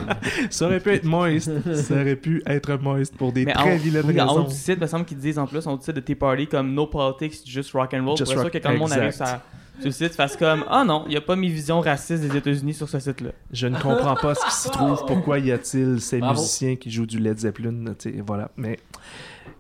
Ça 0.50 0.66
aurait 0.68 0.80
pu 0.80 0.92
être 0.92 1.04
moist. 1.04 1.52
Ça 1.76 1.94
aurait 1.96 2.16
pu 2.16 2.42
être 2.46 2.78
moist 2.82 3.16
pour 3.18 3.34
des 3.34 3.44
mais 3.46 3.54
très 3.54 3.78
vilaines 3.78 4.06
oui, 4.08 4.22
en 4.22 4.26
haut 4.28 4.36
raisons. 4.36 4.48
du 4.48 4.56
site, 4.56 4.76
il 4.78 4.82
me 4.82 4.88
semble 4.88 5.04
qu'ils 5.06 5.18
disent 5.18 5.38
en 5.38 5.46
plus, 5.46 5.68
en 5.68 5.74
haut 5.74 5.78
du 5.78 5.84
site 5.84 5.96
de 5.96 6.00
Tea 6.00 6.16
Party, 6.16 6.48
comme 6.48 6.74
No 6.74 6.88
Politics, 6.88 7.42
Just 7.46 7.74
Rock 7.74 7.94
and 7.94 8.06
Roll. 8.06 8.16
Just 8.18 8.32
pour 8.32 8.34
être 8.34 8.40
sûr 8.40 8.44
rock- 8.44 8.54
que 8.54 8.58
quand 8.60 8.72
le 8.72 8.78
monde 8.80 8.92
arrive 8.94 9.04
exact. 9.08 9.42
Sur, 9.80 9.86
le 9.86 9.92
site, 9.92 10.14
fasse 10.14 10.38
comme 10.38 10.64
Ah 10.70 10.84
non, 10.84 11.04
il 11.08 11.10
n'y 11.12 11.18
a 11.18 11.22
pas 11.22 11.36
mes 11.36 11.48
visions 11.48 11.80
racistes 11.80 12.22
des 12.22 12.38
États-Unis 12.38 12.74
sur 12.74 12.88
ce 12.90 13.00
site-là. 13.00 13.32
Je 13.52 13.68
ne 13.68 13.78
comprends 13.80 14.16
pas 14.16 14.36
ce 14.36 14.46
qui 14.46 14.52
se 14.52 14.70
trouve. 14.70 15.04
Pourquoi 15.08 15.40
y 15.40 15.52
a-t-il 15.52 16.00
ces 16.02 16.20
Bravo. 16.20 16.40
musiciens 16.40 16.76
qui 16.76 16.92
jouent 16.92 17.06
du 17.06 17.20
Led 17.20 17.40
Zeppelin? 17.40 17.96
Voilà. 18.26 18.52
Mais 18.58 18.80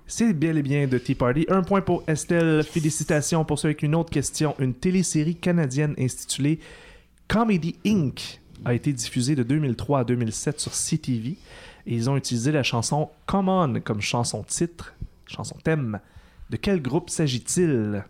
c'est 0.06 0.34
bel 0.34 0.58
et 0.58 0.62
bien 0.62 0.88
de 0.88 0.97
Tea 0.97 1.15
Party. 1.15 1.45
Un 1.50 1.63
point 1.63 1.82
pour 1.82 2.04
Estelle. 2.08 2.63
Félicitations 2.63 3.45
pour 3.45 3.58
ça 3.58 3.67
avec 3.69 3.82
une 3.82 3.95
autre 3.95 4.10
question. 4.12 4.56
Une 4.60 4.74
télésérie 4.74 5.36
canadienne 5.36 5.95
intitulée 5.97 6.60
Comedy 7.28 7.76
Inc. 7.86 8.41
a 8.65 8.74
été 8.74 8.91
diffusée 8.91 9.36
de 9.36 9.43
2003 9.43 10.00
à 10.02 10.04
2007 10.04 10.60
sur 10.60 10.74
CTV. 10.74 11.38
Et 11.88 11.95
ils 11.95 12.10
ont 12.10 12.17
utilisé 12.17 12.52
la 12.52 12.62
chanson 12.62 13.10
Come 13.26 13.50
On 13.50 13.80
comme 13.80 14.02
chanson 14.02 14.43
titre, 14.43 14.93
chanson 15.26 15.56
thème. 15.63 16.00
De 16.50 16.58
quel 16.58 16.82
groupe 16.82 17.10
s'agit-il? 17.10 18.04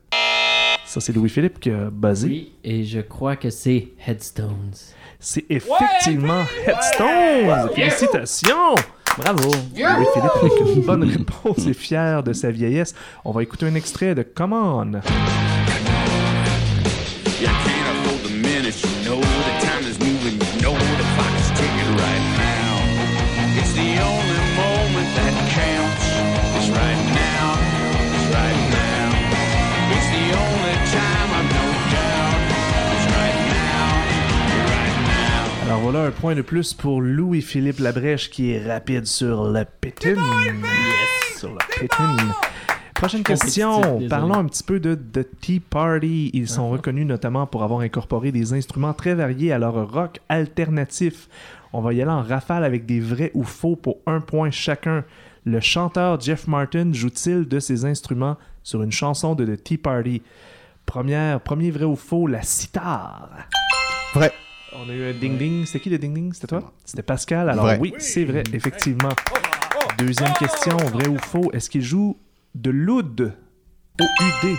Ça, 0.91 0.99
c'est 0.99 1.13
Louis-Philippe 1.13 1.57
qui 1.61 1.69
a 1.69 1.89
buzzé. 1.89 2.27
Oui, 2.27 2.51
et 2.65 2.83
je 2.83 2.99
crois 2.99 3.37
que 3.37 3.49
c'est 3.49 3.93
Headstones. 4.05 4.73
C'est 5.21 5.45
effectivement 5.49 6.43
Headstones! 6.67 7.69
Félicitations! 7.73 8.75
Bravo. 9.17 9.51
Louis-Philippe 9.73 10.35
avec 10.41 10.75
une 10.75 10.81
bonne 10.81 11.03
réponse 11.05 11.65
et 11.65 11.73
fier 11.73 12.21
de 12.23 12.33
sa 12.33 12.51
vieillesse. 12.51 12.93
On 13.23 13.31
va 13.31 13.41
écouter 13.41 13.67
un 13.67 13.75
extrait 13.75 14.13
de 14.15 14.23
Come 14.23 14.51
On. 14.51 14.99
Alors 35.91 36.03
voilà 36.03 36.15
un 36.15 36.21
point 36.21 36.35
de 36.35 36.41
plus 36.41 36.73
pour 36.73 37.01
Louis-Philippe 37.01 37.79
Labrèche 37.79 38.29
qui 38.29 38.51
est 38.51 38.65
rapide 38.65 39.05
sur 39.05 39.43
le 39.51 39.65
pétine. 39.65 40.15
Yes! 40.15 41.37
Sur 41.37 41.49
le 41.49 41.57
pétine. 41.77 42.31
Prochaine 42.93 43.23
question. 43.23 43.99
Parlons 44.07 44.35
un 44.35 44.45
petit 44.45 44.63
peu 44.63 44.79
de 44.79 44.95
The 44.95 45.27
Tea 45.41 45.59
Party. 45.59 46.31
Ils 46.33 46.47
sont 46.47 46.69
reconnus 46.69 47.05
notamment 47.05 47.45
pour 47.45 47.63
avoir 47.63 47.81
incorporé 47.81 48.31
des 48.31 48.53
instruments 48.53 48.93
très 48.93 49.15
variés 49.15 49.51
à 49.51 49.59
leur 49.59 49.91
rock 49.91 50.21
alternatif. 50.29 51.27
On 51.73 51.81
va 51.81 51.91
y 51.91 52.01
aller 52.01 52.09
en 52.09 52.21
rafale 52.21 52.63
avec 52.63 52.85
des 52.85 53.01
vrais 53.01 53.31
ou 53.33 53.43
faux 53.43 53.75
pour 53.75 53.97
un 54.07 54.21
point 54.21 54.49
chacun. 54.49 55.03
Le 55.43 55.59
chanteur 55.59 56.21
Jeff 56.21 56.47
Martin 56.47 56.93
joue-t-il 56.93 57.49
de 57.49 57.59
ses 57.59 57.83
instruments 57.83 58.37
sur 58.63 58.81
une 58.81 58.93
chanson 58.93 59.35
de 59.35 59.45
The 59.45 59.61
Tea 59.61 59.77
Party? 59.77 60.21
Première, 60.85 61.41
premier 61.41 61.69
vrai 61.69 61.83
ou 61.83 61.97
faux, 61.97 62.27
la 62.27 62.43
sitar. 62.43 63.27
Vrai. 64.13 64.31
On 64.73 64.89
a 64.89 64.93
eu 64.93 65.03
un 65.09 65.13
ding-ding. 65.13 65.65
C'était 65.65 65.79
qui 65.81 65.89
le 65.89 65.97
ding-ding? 65.97 66.33
C'était 66.33 66.47
toi? 66.47 66.71
C'était 66.85 67.03
Pascal. 67.03 67.49
Alors 67.49 67.65
Vrai. 67.65 67.77
oui, 67.79 67.93
c'est 67.97 68.23
vrai, 68.23 68.43
effectivement. 68.53 69.09
Deuxième 69.97 70.31
question, 70.33 70.77
vrai 70.77 71.07
ou 71.07 71.17
faux? 71.17 71.51
Est-ce 71.51 71.69
qu'il 71.69 71.81
joue 71.81 72.17
de 72.55 72.71
l'oud? 72.71 73.33
O-U-D. 73.99 74.55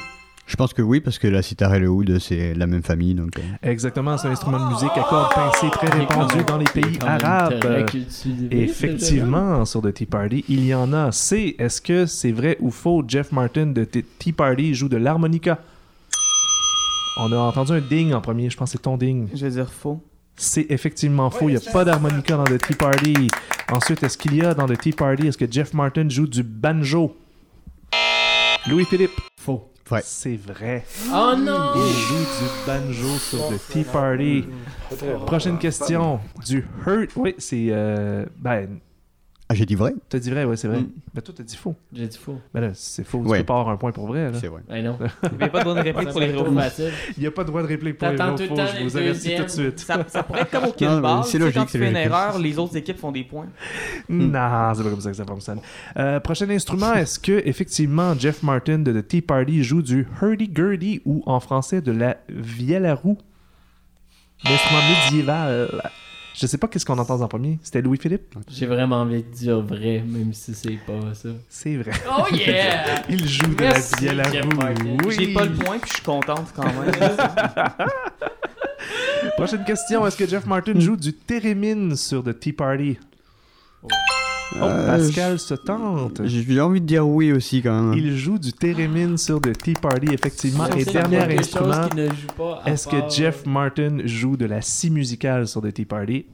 Je 0.46 0.56
pense 0.56 0.74
que 0.74 0.82
oui, 0.82 1.00
parce 1.00 1.18
que 1.18 1.28
la 1.28 1.40
sitar 1.40 1.74
et 1.74 1.78
le 1.78 1.88
oud, 1.88 2.18
c'est 2.18 2.52
la 2.54 2.66
même 2.66 2.82
famille. 2.82 3.14
Donc, 3.14 3.38
euh, 3.38 3.42
Exactement, 3.70 4.18
c'est 4.18 4.28
un 4.28 4.32
instrument 4.32 4.58
de 4.68 4.72
musique 4.74 4.90
à 4.96 5.02
cordes 5.08 5.32
pincées 5.34 5.70
très 5.70 5.88
répandu 5.88 6.44
dans 6.46 6.58
les 6.58 6.64
pays 6.66 6.98
arabes. 7.06 7.54
Effectivement, 8.50 9.64
sur 9.64 9.80
The 9.80 9.94
Tea 9.94 10.06
Party, 10.06 10.44
il 10.48 10.66
y 10.66 10.74
en 10.74 10.92
a. 10.92 11.10
C, 11.10 11.54
est-ce 11.58 11.80
que 11.80 12.04
c'est 12.06 12.32
vrai 12.32 12.58
ou 12.60 12.70
faux? 12.70 13.02
Jeff 13.06 13.32
Martin 13.32 13.66
de 13.66 13.84
The 13.84 14.04
Tea 14.18 14.32
Party 14.32 14.74
joue 14.74 14.88
de 14.88 14.96
l'harmonica. 14.98 15.58
On 17.16 17.30
a 17.32 17.36
entendu 17.36 17.72
un 17.72 17.80
ding 17.80 18.12
en 18.14 18.20
premier, 18.20 18.48
je 18.50 18.56
pense 18.56 18.70
que 18.70 18.78
c'est 18.78 18.82
ton 18.82 18.96
ding. 18.96 19.28
Je 19.34 19.44
vais 19.44 19.50
dire 19.52 19.70
faux. 19.70 20.00
C'est 20.36 20.66
effectivement 20.70 21.28
faux. 21.30 21.48
Il 21.48 21.56
n'y 21.56 21.68
a 21.68 21.72
pas 21.72 21.84
d'harmonica 21.84 22.36
dans 22.36 22.44
The 22.44 22.58
Tea 22.58 22.74
Party. 22.74 23.28
Ensuite, 23.70 24.02
est-ce 24.02 24.16
qu'il 24.16 24.34
y 24.34 24.42
a 24.42 24.54
dans 24.54 24.66
The 24.66 24.78
Tea 24.78 24.92
Party, 24.92 25.26
est-ce 25.28 25.36
que 25.38 25.50
Jeff 25.50 25.74
Martin 25.74 26.08
joue 26.08 26.26
du 26.26 26.42
banjo? 26.42 27.16
Louis-Philippe. 28.68 29.12
Faux. 29.38 29.68
Vrai. 29.88 30.00
C'est 30.04 30.36
vrai. 30.36 30.84
Oh 31.12 31.32
non! 31.36 31.72
Il 31.76 31.92
joue 31.92 32.14
du 32.14 32.66
banjo 32.66 33.18
sur 33.18 33.48
The 33.48 33.60
Tea 33.70 33.84
Party. 33.84 34.44
Prochaine 35.26 35.58
question. 35.58 36.20
Du 36.46 36.64
Hurt. 36.86 37.10
Oui, 37.16 37.34
c'est. 37.38 37.66
euh, 37.70 38.24
ben. 38.38 38.78
Ah, 39.52 39.54
j'ai 39.54 39.66
dit 39.66 39.74
vrai? 39.74 39.92
T'as 40.08 40.18
dit 40.18 40.30
vrai, 40.30 40.44
ouais, 40.44 40.56
c'est 40.56 40.66
vrai. 40.66 40.80
Mm. 40.80 40.88
Ben 41.12 41.20
toi, 41.20 41.34
t'as 41.36 41.42
dit 41.42 41.56
faux. 41.56 41.74
J'ai 41.92 42.06
dit 42.06 42.16
faux. 42.16 42.40
Ben 42.54 42.62
là, 42.62 42.70
c'est 42.72 43.04
faux. 43.04 43.18
Ouais. 43.18 43.36
Tu 43.36 43.42
peux 43.42 43.48
pas 43.48 43.60
avoir 43.60 43.68
un 43.68 43.76
point 43.76 43.92
pour 43.92 44.06
vrai. 44.06 44.32
C'est 44.40 44.46
vrai. 44.46 44.62
Ben 44.66 44.82
non. 44.82 44.98
Il 45.30 45.36
n'y 45.36 45.44
a 45.44 45.48
pas 45.48 45.58
de 45.58 45.64
bonne 45.64 45.78
réplique 45.78 46.06
Ça 46.06 46.10
pour 46.10 46.20
les. 46.20 46.28
Il 46.28 47.20
n'y 47.20 47.26
a 47.26 47.30
pas 47.30 47.42
de 47.42 47.48
droit 47.48 47.60
de 47.60 47.66
réplique 47.66 47.98
pour 47.98 48.08
les 48.08 48.16
faux, 48.16 48.22
temps 48.22 48.36
je 48.38 48.82
vous 48.82 48.96
avertis 48.96 49.36
tout 49.36 49.42
de 49.42 49.48
suite. 49.48 49.78
Ça, 49.80 50.02
ça 50.08 50.22
pourrait 50.22 50.40
être 50.40 50.50
comme 50.50 50.64
au 50.64 50.72
kickball. 50.72 51.02
mais 51.02 51.22
c'est 51.24 51.38
logique, 51.38 51.56
Quand 51.56 51.66
tu 51.66 51.78
fais 51.78 51.90
une 51.90 51.96
erreur, 51.96 52.38
les 52.38 52.58
autres 52.58 52.74
équipes 52.78 52.96
font 52.96 53.12
des 53.12 53.24
points. 53.24 53.48
Non, 54.08 54.72
c'est 54.74 54.84
pas 54.84 54.90
comme 54.90 55.00
ça 55.02 55.10
que 55.10 55.16
ça 55.16 55.26
fonctionne. 55.26 55.60
Euh, 55.98 56.18
prochain 56.18 56.48
instrument, 56.48 56.94
est-ce 56.94 57.18
que 57.18 57.42
effectivement 57.44 58.14
Jeff 58.18 58.42
Martin 58.42 58.78
de 58.78 58.98
The 58.98 59.06
Tea 59.06 59.20
Party 59.20 59.62
joue 59.62 59.82
du 59.82 60.06
hurdy-gurdy 60.22 61.02
ou 61.04 61.22
en 61.26 61.40
français 61.40 61.82
de 61.82 61.92
la 61.92 62.16
vielle 62.30 62.86
à 62.86 62.94
roue? 62.94 63.18
L'instrument 64.44 64.80
médiéval. 65.04 65.68
Je 66.34 66.46
sais 66.46 66.56
pas 66.58 66.66
qu'est-ce 66.66 66.86
qu'on 66.86 66.98
entend 66.98 67.20
en 67.20 67.28
premier. 67.28 67.58
C'était 67.62 67.82
Louis-Philippe? 67.82 68.34
J'ai 68.48 68.66
vraiment 68.66 69.02
envie 69.02 69.22
de 69.22 69.28
dire 69.28 69.60
vrai, 69.60 70.02
même 70.06 70.32
si 70.32 70.54
c'est 70.54 70.78
pas 70.86 71.14
ça. 71.14 71.28
C'est 71.48 71.76
vrai. 71.76 71.92
Oh 72.08 72.24
yeah! 72.34 73.02
Il 73.08 73.28
joue 73.28 73.48
de 73.48 73.60
Merci, 73.60 74.06
la 74.06 74.28
vielle 74.28 74.30
à. 74.42 75.04
Oui. 75.04 75.14
J'ai 75.18 75.32
pas 75.34 75.44
le 75.44 75.52
point, 75.52 75.78
puis 75.78 75.90
je 75.90 75.94
suis 75.94 76.02
contente 76.02 76.52
quand 76.54 76.64
même. 76.64 76.92
Prochaine 79.36 79.64
question, 79.64 80.06
est-ce 80.06 80.16
que 80.16 80.26
Jeff 80.26 80.46
Martin 80.46 80.78
joue 80.78 80.96
du 80.96 81.12
thérémine 81.12 81.96
sur 81.96 82.24
The 82.24 82.38
Tea 82.38 82.52
Party? 82.52 82.98
Oh, 83.82 83.88
Euh, 84.60 84.86
Pascal 84.86 85.38
se 85.38 85.54
tente. 85.54 86.20
J'ai 86.24 86.60
envie 86.60 86.80
de 86.80 86.86
dire 86.86 87.06
oui 87.06 87.32
aussi 87.32 87.62
quand 87.62 87.80
même. 87.82 87.98
Il 87.98 88.16
joue 88.16 88.38
du 88.38 88.52
thérémine 88.52 89.16
sur 89.16 89.40
The 89.40 89.56
Tea 89.56 89.74
Party, 89.74 90.08
effectivement. 90.12 90.66
Et 90.76 90.84
dernier 90.84 91.38
instrument, 91.38 91.88
est-ce 92.66 92.86
que 92.88 92.96
Jeff 93.08 93.46
Martin 93.46 93.98
joue 94.04 94.36
de 94.36 94.44
la 94.46 94.60
scie 94.60 94.90
musicale 94.90 95.46
sur 95.48 95.62
The 95.62 95.72
Tea 95.72 95.84
Party? 95.84 96.26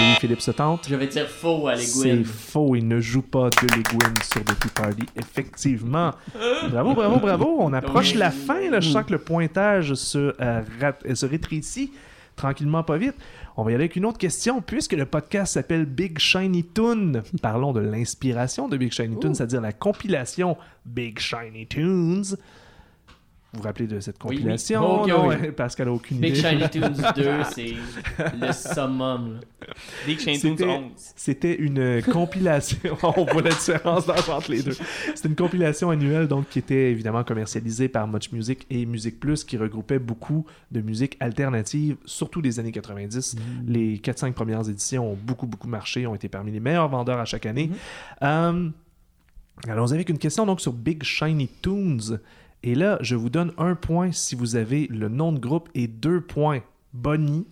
Louis-Philippe 0.00 0.40
se 0.40 0.50
tente. 0.50 0.86
Je 0.88 0.96
vais 0.96 1.06
dire 1.06 1.28
faux 1.28 1.68
à 1.68 1.76
C'est 1.76 2.24
faux, 2.24 2.74
il 2.74 2.88
ne 2.88 2.98
joue 3.00 3.22
pas 3.22 3.48
de 3.50 3.76
l'Egwin 3.76 4.12
sur 4.24 4.42
The 4.42 4.58
Tea 4.58 4.68
Party, 4.74 5.06
effectivement. 5.16 6.10
Bravo, 6.70 6.94
bravo, 6.94 7.18
bravo. 7.20 7.56
On 7.60 7.72
approche 7.72 8.14
la 8.14 8.30
fin. 8.32 8.70
Là. 8.70 8.80
Je 8.80 8.90
sens 8.90 9.04
que 9.04 9.12
le 9.12 9.18
pointage 9.18 9.94
se, 9.94 10.18
euh, 10.40 10.62
rat- 10.80 10.98
euh, 11.08 11.14
se 11.14 11.26
rétrécit 11.26 11.92
tranquillement, 12.34 12.82
pas 12.82 12.96
vite. 12.96 13.14
On 13.56 13.62
va 13.62 13.70
y 13.70 13.74
aller 13.74 13.84
avec 13.84 13.94
une 13.94 14.04
autre 14.04 14.18
question. 14.18 14.60
Puisque 14.60 14.94
le 14.94 15.06
podcast 15.06 15.54
s'appelle 15.54 15.84
Big 15.84 16.18
Shiny 16.18 16.64
Toon, 16.64 17.22
parlons 17.40 17.72
de 17.72 17.80
l'inspiration 17.80 18.68
de 18.68 18.76
Big 18.76 18.92
Shiny 18.92 19.20
Toon, 19.20 19.32
c'est-à-dire 19.34 19.60
la 19.60 19.72
compilation 19.72 20.56
Big 20.84 21.20
Shiny 21.20 21.68
Tunes. 21.68 22.36
Vous 23.54 23.60
vous 23.60 23.66
rappelez 23.68 23.86
de 23.86 24.00
cette 24.00 24.16
Oui, 24.24 24.30
oui. 24.30 24.36
compilation? 24.38 24.80
Oh, 24.84 25.02
ok, 25.02 25.08
non, 25.08 25.28
oui. 25.28 25.52
Pascal 25.52 25.86
a 25.88 25.92
aucune 25.92 26.18
Big 26.18 26.36
idée. 26.36 26.48
Shiny 26.48 26.68
Tunes 26.70 26.96
2, 27.16 27.30
c'est 27.52 27.74
le 28.40 28.52
summum. 28.52 29.38
Big 30.06 30.18
Shane 30.18 30.38
Tunes 30.38 30.56
C'était- 30.58 30.64
11. 30.68 30.90
C'était 31.14 31.54
une 31.54 32.02
compilation. 32.02 32.78
On 33.02 33.24
voit 33.24 33.42
la 33.42 33.50
différence 33.50 34.06
dans- 34.06 34.14
entre 34.14 34.50
les 34.50 34.62
deux. 34.62 34.76
C'était 35.14 35.28
une 35.28 35.36
compilation 35.36 35.90
annuelle 35.90 36.26
donc 36.26 36.48
qui 36.48 36.58
était 36.58 36.90
évidemment 36.90 37.22
commercialisée 37.22 37.88
par 37.88 38.08
Much 38.08 38.32
Music 38.32 38.66
et 38.70 38.84
Music 38.86 39.20
Plus 39.20 39.44
qui 39.44 39.56
regroupait 39.56 40.00
beaucoup 40.00 40.44
de 40.72 40.80
musique 40.80 41.16
alternative, 41.20 41.96
surtout 42.04 42.42
des 42.42 42.58
années 42.58 42.72
90. 42.72 43.36
Les 43.68 43.98
4-5 43.98 44.32
premières 44.32 44.68
éditions 44.68 45.12
ont 45.12 45.16
beaucoup 45.20 45.46
beaucoup 45.46 45.68
marché, 45.68 46.06
ont 46.08 46.14
été 46.16 46.28
parmi 46.28 46.50
les 46.50 46.60
meilleurs 46.60 46.88
vendeurs 46.88 47.20
à 47.20 47.24
chaque 47.24 47.46
année. 47.46 47.70
Euh, 48.22 48.68
allons 49.68 49.92
avec 49.92 50.08
une 50.08 50.18
question 50.18 50.44
donc 50.44 50.60
sur 50.60 50.72
Big 50.72 51.04
Shiny 51.04 51.48
Tunes. 51.62 52.18
Et 52.66 52.74
là, 52.74 52.96
je 53.02 53.14
vous 53.14 53.28
donne 53.28 53.52
un 53.58 53.74
point 53.74 54.10
si 54.10 54.34
vous 54.34 54.56
avez 54.56 54.86
le 54.86 55.10
nom 55.10 55.32
de 55.32 55.38
groupe 55.38 55.68
et 55.74 55.86
deux 55.86 56.22
points 56.22 56.62
Bonnie 56.94 57.46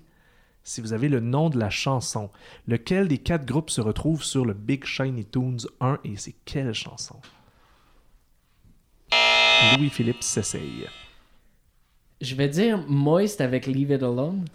si 0.64 0.80
vous 0.80 0.94
avez 0.94 1.10
le 1.10 1.20
nom 1.20 1.50
de 1.50 1.58
la 1.58 1.68
chanson. 1.68 2.30
Lequel 2.66 3.08
des 3.08 3.18
quatre 3.18 3.44
groupes 3.44 3.68
se 3.68 3.82
retrouve 3.82 4.24
sur 4.24 4.46
le 4.46 4.54
Big 4.54 4.86
Shiny 4.86 5.26
Tunes 5.26 5.58
1 5.80 5.98
et 6.04 6.16
c'est 6.16 6.34
quelle 6.46 6.72
chanson? 6.72 7.16
Louis-Philippe 9.76 10.22
s'essaye. 10.22 10.86
Je 12.22 12.34
vais 12.34 12.48
dire 12.48 12.82
Moist 12.88 13.42
avec 13.42 13.66
Leave 13.66 13.90
It 13.90 14.02
Alone. 14.02 14.46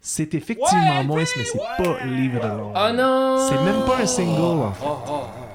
C'est 0.00 0.32
effectivement 0.34 1.04
Moist, 1.04 1.34
mais 1.36 1.44
c'est 1.44 1.58
pas 1.58 2.02
Leave 2.06 2.36
It 2.36 2.42
Alone. 2.42 2.72
Oh 2.74 2.96
non! 2.96 3.46
C'est 3.46 3.62
même 3.62 3.84
pas 3.84 4.00
un 4.00 4.06
single. 4.06 4.72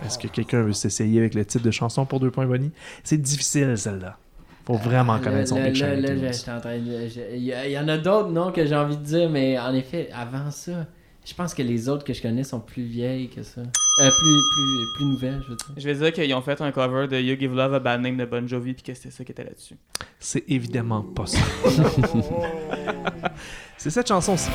Est-ce 0.05 0.19
que 0.19 0.27
quelqu'un 0.27 0.61
veut 0.61 0.73
s'essayer 0.73 1.17
avec 1.17 1.33
le 1.33 1.43
titre 1.43 1.63
de 1.63 1.71
chanson 1.71 2.05
pour 2.05 2.19
deux 2.19 2.29
points 2.29 2.45
Bonnie? 2.45 2.71
C'est 3.03 3.19
difficile 3.19 3.75
celle-là. 3.75 4.19
Faut 4.65 4.75
vraiment 4.77 5.19
connaître 5.19 5.49
son 5.49 5.55
Là, 5.57 5.69
Big 5.69 5.81
là, 5.81 5.89
Shiny 5.89 6.01
là, 6.01 6.07
Tunes. 6.09 6.21
là, 6.23 6.31
j'étais 6.31 6.51
en 6.51 6.59
train 6.61 6.77
de- 6.77 7.07
je- 7.07 7.35
Il 7.35 7.43
y, 7.43 7.53
a- 7.53 7.65
il 7.67 7.71
y 7.73 7.77
en 7.77 7.87
a 7.89 7.97
d'autres 7.97 8.29
noms 8.29 8.51
que 8.51 8.65
j'ai 8.65 8.75
envie 8.75 8.95
de 8.97 9.03
dire, 9.03 9.29
mais 9.29 9.59
en 9.59 9.73
effet, 9.73 10.09
avant 10.13 10.49
ça, 10.51 10.87
je 11.25 11.33
pense 11.33 11.53
que 11.53 11.61
les 11.61 11.89
autres 11.89 12.03
que 12.05 12.13
je 12.13 12.21
connais 12.21 12.43
sont 12.43 12.59
plus 12.61 12.83
vieilles 12.83 13.29
que 13.29 13.43
ça. 13.43 13.61
Euh, 13.61 14.09
plus, 14.09 14.41
plus, 14.55 14.85
plus 14.95 15.05
nouvelles, 15.05 15.41
je 15.43 15.49
veux 15.51 15.55
dire. 15.57 15.67
Je 15.77 15.85
vais 15.89 15.95
dire 15.95 16.11
qu'ils 16.13 16.33
ont 16.33 16.41
fait 16.41 16.59
un 16.61 16.71
cover 16.71 17.07
de 17.07 17.19
You 17.19 17.35
Give 17.39 17.53
Love 17.53 17.73
a 17.73 17.79
Bad 17.79 18.01
Name 18.01 18.17
de 18.17 18.25
Bon 18.25 18.47
Jovi, 18.47 18.73
puis 18.73 18.83
que 18.83 18.93
c'était 18.93 19.11
ça 19.11 19.23
qui 19.23 19.31
était 19.33 19.43
là-dessus. 19.43 19.75
C'est 20.19 20.43
évidemment 20.47 21.01
pas 21.01 21.25
ça. 21.25 21.39
c'est 23.77 23.89
cette 23.89 24.07
chanson-ci. 24.07 24.49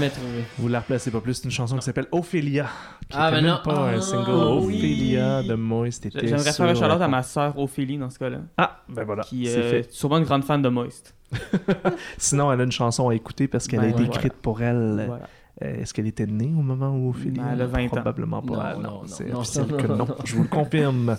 Jamais 0.00 0.10
trouvé. 0.10 0.44
Vous 0.58 0.68
la 0.68 0.80
replacez 0.80 1.10
pas 1.10 1.20
plus, 1.20 1.34
c'est 1.34 1.44
une 1.44 1.50
chanson 1.50 1.76
qui 1.76 1.82
s'appelle 1.82 2.06
Ophélia. 2.12 2.64
Qui 3.08 3.16
Ah, 3.18 3.30
était 3.30 3.40
mais 3.42 3.48
non. 3.48 3.58
pas 3.64 3.72
un 3.90 3.98
Ah, 3.98 4.00
single. 4.00 4.30
oui. 4.64 4.76
Ophélia 4.76 5.42
de 5.42 5.54
Moist 5.54 6.06
était 6.06 6.26
J'aimerais 6.26 6.52
faire 6.52 6.66
un 6.66 6.74
shout-out 6.74 6.98
la- 6.98 7.04
à 7.04 7.08
ma 7.08 7.22
sœur 7.22 7.58
Ophélie 7.58 7.98
dans 7.98 8.10
ce 8.10 8.18
cas-là, 8.18 8.38
Ah, 8.56 8.82
ben 8.88 9.04
voilà, 9.04 9.22
qui 9.22 9.46
c'est 9.46 9.58
est 9.58 9.70
fait. 9.82 9.92
sûrement 9.92 10.18
une 10.18 10.24
grande 10.24 10.44
fan 10.44 10.62
de 10.62 10.68
Moist. 10.68 11.14
Sinon, 12.18 12.52
elle 12.52 12.60
a 12.60 12.64
une 12.64 12.72
chanson 12.72 13.08
à 13.08 13.14
écouter 13.14 13.46
parce 13.48 13.66
qu'elle 13.66 13.80
a 13.80 13.82
Ben, 13.82 13.90
été 13.90 14.04
voilà. 14.04 14.10
écrite 14.14 14.34
pour 14.34 14.62
elle. 14.62 15.04
Voilà. 15.06 15.26
Euh, 15.62 15.82
Est-ce 15.82 15.92
qu'elle 15.92 16.06
était 16.06 16.26
née 16.26 16.52
au 16.56 16.62
moment 16.62 16.96
où 16.96 17.10
Ophélia 17.10 17.42
Ben, 17.42 17.50
elle 17.52 17.62
a 17.62 17.66
20 17.66 17.84
ans. 17.84 17.88
Probablement 17.88 18.40
pas. 18.42 18.74
Non, 18.74 18.80
non, 18.80 18.90
non, 18.90 19.02
c'est 19.06 19.32
officiel 19.32 19.66
non, 19.68 19.76
que 19.76 19.86
non. 19.88 20.06
Je 20.24 20.36
vous 20.36 20.42
le 20.42 20.48
confirme. 20.48 21.16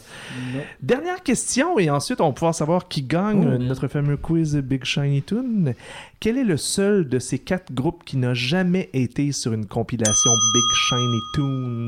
Dernière 0.82 1.22
question 1.22 1.78
et 1.80 1.90
ensuite 1.90 2.22
on 2.22 2.28
va 2.28 2.34
pouvoir 2.34 2.56
savoir 2.56 2.88
qui 2.88 3.04
gagne 3.04 3.48
Oh, 3.56 3.58
notre 3.58 3.88
fameux 3.88 4.18
quiz 4.18 4.56
Big 4.58 4.84
Shiny 4.84 5.22
Toon. 5.22 5.74
Quel 6.20 6.38
est 6.38 6.44
le 6.44 6.58
seul 6.58 7.08
de 7.08 7.20
ces 7.20 7.40
quatre 7.40 7.72
groupes 7.74 8.04
qui 8.04 8.18
n'a 8.18 8.34
jamais 8.34 8.90
été 8.94 9.32
sur 9.32 9.54
une 9.54 9.66
compilation 9.66 10.32
Big 10.54 10.64
Shiny 10.90 11.20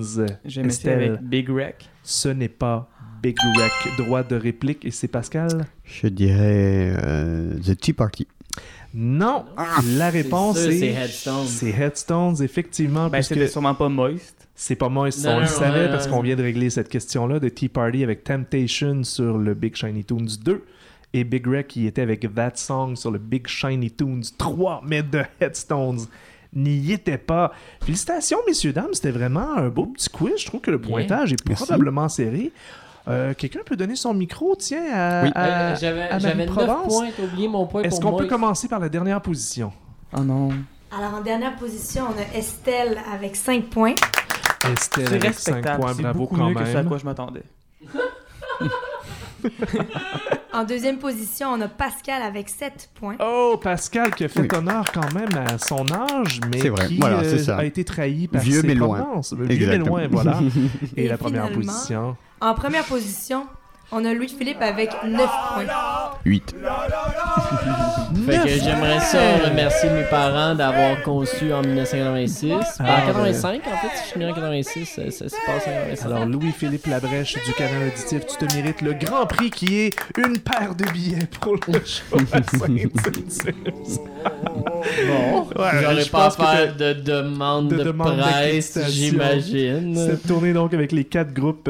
ça 0.04 0.26
Estelle, 0.62 1.04
avec 1.12 1.22
Big 1.24 1.50
Wreck. 1.50 1.90
ce 2.04 2.30
n'est 2.30 2.50
pas 2.50 2.90
Big 3.22 3.38
Wreck. 3.56 3.98
Droit 3.98 4.24
de 4.24 4.36
réplique 4.36 4.84
et 4.86 4.92
c'est 4.92 5.08
Pascal 5.08 5.66
Je 5.86 6.08
dirais 6.08 6.94
euh, 7.04 7.58
The 7.60 7.78
Tea 7.80 7.94
Party. 7.94 8.28
Non. 8.94 9.46
La 9.98 10.10
réponse 10.10 10.58
est 10.60 10.80
c'est 10.80 10.88
Headstones. 10.90 11.48
C'est 11.48 11.70
Headstones 11.72 12.36
effectivement 12.44 13.06
Ben, 13.10 13.18
puisque 13.18 13.34
c'était 13.34 13.48
sûrement 13.48 13.74
pas 13.74 13.90
Moist. 13.90 14.48
c'est 14.54 14.76
pas 14.76 14.90
moi, 14.90 15.10
Non, 15.24 15.32
on 15.32 15.36
le 15.40 15.42
non, 15.42 15.48
savait 15.48 15.88
parce 15.90 16.08
qu'on 16.08 16.22
vient 16.22 16.36
de 16.36 16.44
régler 16.44 16.70
cette 16.70 16.90
question-là 16.90 17.40
de 17.40 17.50
Tea 17.50 17.70
Party 17.70 18.04
avec 18.04 18.24
Temptation 18.24 19.04
sur 19.04 19.38
le 19.38 19.54
Big 19.56 19.76
Shiny 19.76 20.04
Tunes 20.06 20.30
2 20.44 20.64
et 21.16 21.24
Big 21.24 21.48
Wreck 21.48 21.68
qui 21.68 21.88
était 21.88 22.02
avec 22.04 22.22
That 22.36 22.52
Song 22.56 22.96
sur 22.96 23.10
le 23.12 23.20
Big 23.20 23.48
Shiny 23.48 23.90
Tunes 23.92 24.24
3, 24.38 24.82
mais 24.86 25.02
de 25.02 25.24
Headstones 25.40 26.02
n'y 26.56 26.92
était 26.92 27.18
pas. 27.18 27.52
Félicitations, 27.84 28.38
messieurs, 28.48 28.74
dames, 28.74 28.94
c'était 28.94 29.10
vraiment 29.10 29.56
un 29.58 29.70
beau 29.70 29.88
petit 29.88 30.08
quiz. 30.10 30.34
Je 30.38 30.46
trouve 30.46 30.62
que 30.62 30.70
le 30.70 30.78
Bien. 30.78 30.90
pointage 30.92 31.34
est 31.34 31.48
Merci. 31.48 31.64
probablement 31.66 32.08
serré. 32.10 32.52
Euh, 33.08 33.34
Quelqu'un 33.34 33.60
peut 33.66 33.76
donner 33.76 33.96
son 33.96 34.14
micro, 34.14 34.56
tiens, 34.58 34.84
à, 34.94 35.24
Oui. 35.24 35.32
à- 35.36 35.46
Euh, 35.46 35.76
J'avais 35.80 36.04
à 36.04 36.20
j'avais 36.20 36.46
9 36.46 36.56
Marie-Provence. 36.56 36.94
points, 36.94 37.10
t'as 37.18 37.24
oublié 37.24 37.48
mon 37.48 37.66
point 37.68 37.82
Est-ce 37.84 38.00
qu'on 38.00 38.14
peut 38.16 38.28
commencer 38.28 38.68
par 38.68 38.80
la 38.80 38.90
dernière 38.90 39.22
position? 39.22 39.74
Oh 40.16 40.22
non. 40.22 40.50
Alors, 40.96 41.16
en 41.16 41.22
dernière 41.22 41.56
position, 41.56 42.04
on 42.16 42.20
a 42.22 42.38
Estelle 42.38 42.98
avec 43.14 43.36
5 43.36 43.66
points. 43.66 43.96
Estelle 44.72 45.08
avec 45.08 45.22
5 45.24 45.28
respectable. 45.56 45.80
points, 45.82 45.94
C'est 45.96 46.02
bravo 46.04 46.20
beaucoup 46.20 46.36
quand 46.38 46.48
mieux 46.50 46.56
que 46.56 46.66
ce 46.66 46.78
à 46.78 46.84
quoi 46.84 46.98
je 46.98 47.06
m'attendais. 47.06 47.44
En 50.54 50.64
deuxième 50.64 51.00
position, 51.00 51.48
on 51.50 51.60
a 51.62 51.68
Pascal 51.68 52.22
avec 52.22 52.48
7 52.48 52.90
points. 52.94 53.16
Oh, 53.20 53.60
Pascal 53.62 54.14
qui 54.14 54.24
a 54.24 54.30
fait 54.30 54.42
Oui. 54.42 54.48
honneur 54.56 54.86
quand 54.94 55.12
même 55.14 55.30
à 55.36 55.58
son 55.58 55.84
âge, 55.92 56.40
mais 56.52 56.62
C'est 56.62 56.70
vrai, 56.70 56.88
qui 56.88 56.98
voilà, 57.00 57.18
euh, 57.22 57.24
c'est 57.24 57.40
ça. 57.44 57.58
a 57.58 57.64
été 57.66 57.84
trahi 57.84 58.28
par 58.28 58.42
Vieux 58.42 58.62
ses 58.62 58.68
mais 58.68 58.76
loin. 58.76 59.20
Vieux 59.32 59.68
mais 59.68 59.78
loin, 59.80 60.08
voilà. 60.10 60.40
Et, 60.96 61.06
Et 61.06 61.08
la 61.08 61.18
première 61.18 61.52
position. 61.52 62.16
En 62.42 62.54
première 62.54 62.84
position, 62.84 63.46
on 63.92 64.04
a 64.06 64.14
Louis-Philippe 64.14 64.62
avec 64.62 64.90
9 65.06 65.18
points. 65.54 65.66
8. 66.26 66.56
Fait 68.26 68.38
que 68.38 68.38
Neuf 68.38 68.64
j'aimerais 68.64 69.00
ça 69.02 69.38
remercier 69.46 69.90
mes 69.92 70.04
parents 70.06 70.56
d'avoir 70.56 71.02
conçu 71.04 71.54
en 71.54 71.62
1986. 71.62 72.54
Ah, 72.80 73.04
en 73.04 73.08
85, 73.08 73.62
en 73.66 73.78
fait, 73.78 73.98
si 73.98 74.04
je 74.04 74.08
suis 74.10 74.20
né 74.20 74.26
en 74.26 74.34
86, 74.34 74.86
ça, 74.86 75.12
ça 75.12 75.30
se 75.30 75.36
passe 75.46 75.68
en 75.68 75.72
86. 75.72 76.06
Alors, 76.06 76.26
Louis-Philippe 76.26 76.88
Labrèche 76.88 77.36
du 77.46 77.54
canal 77.54 77.88
auditif, 77.88 78.26
tu 78.26 78.46
te 78.46 78.56
mérites 78.56 78.82
le 78.82 78.94
grand 78.94 79.26
prix 79.28 79.52
qui 79.52 79.76
est 79.82 79.96
une 80.18 80.40
paire 80.40 80.76
de 80.76 80.86
billets 80.92 81.28
pour 81.40 81.54
le 81.56 81.60
show 81.86 82.18
à. 82.18 83.52
Bon, 85.08 85.48
Ouais, 85.56 85.70
j'aurais 85.82 86.02
je 86.02 86.10
pas 86.10 86.26
à 86.26 86.32
faire 86.32 86.76
de 86.76 86.94
demande 86.94 87.70
de 87.70 87.78
de, 87.78 87.84
demande 87.84 88.18
presse, 88.18 88.80
j'imagine. 88.90 89.96
Cette 89.96 90.28
tournée 90.28 90.54
donc 90.54 90.74
avec 90.74 90.92
les 90.92 91.04
quatre 91.06 91.34
groupes 91.34 91.70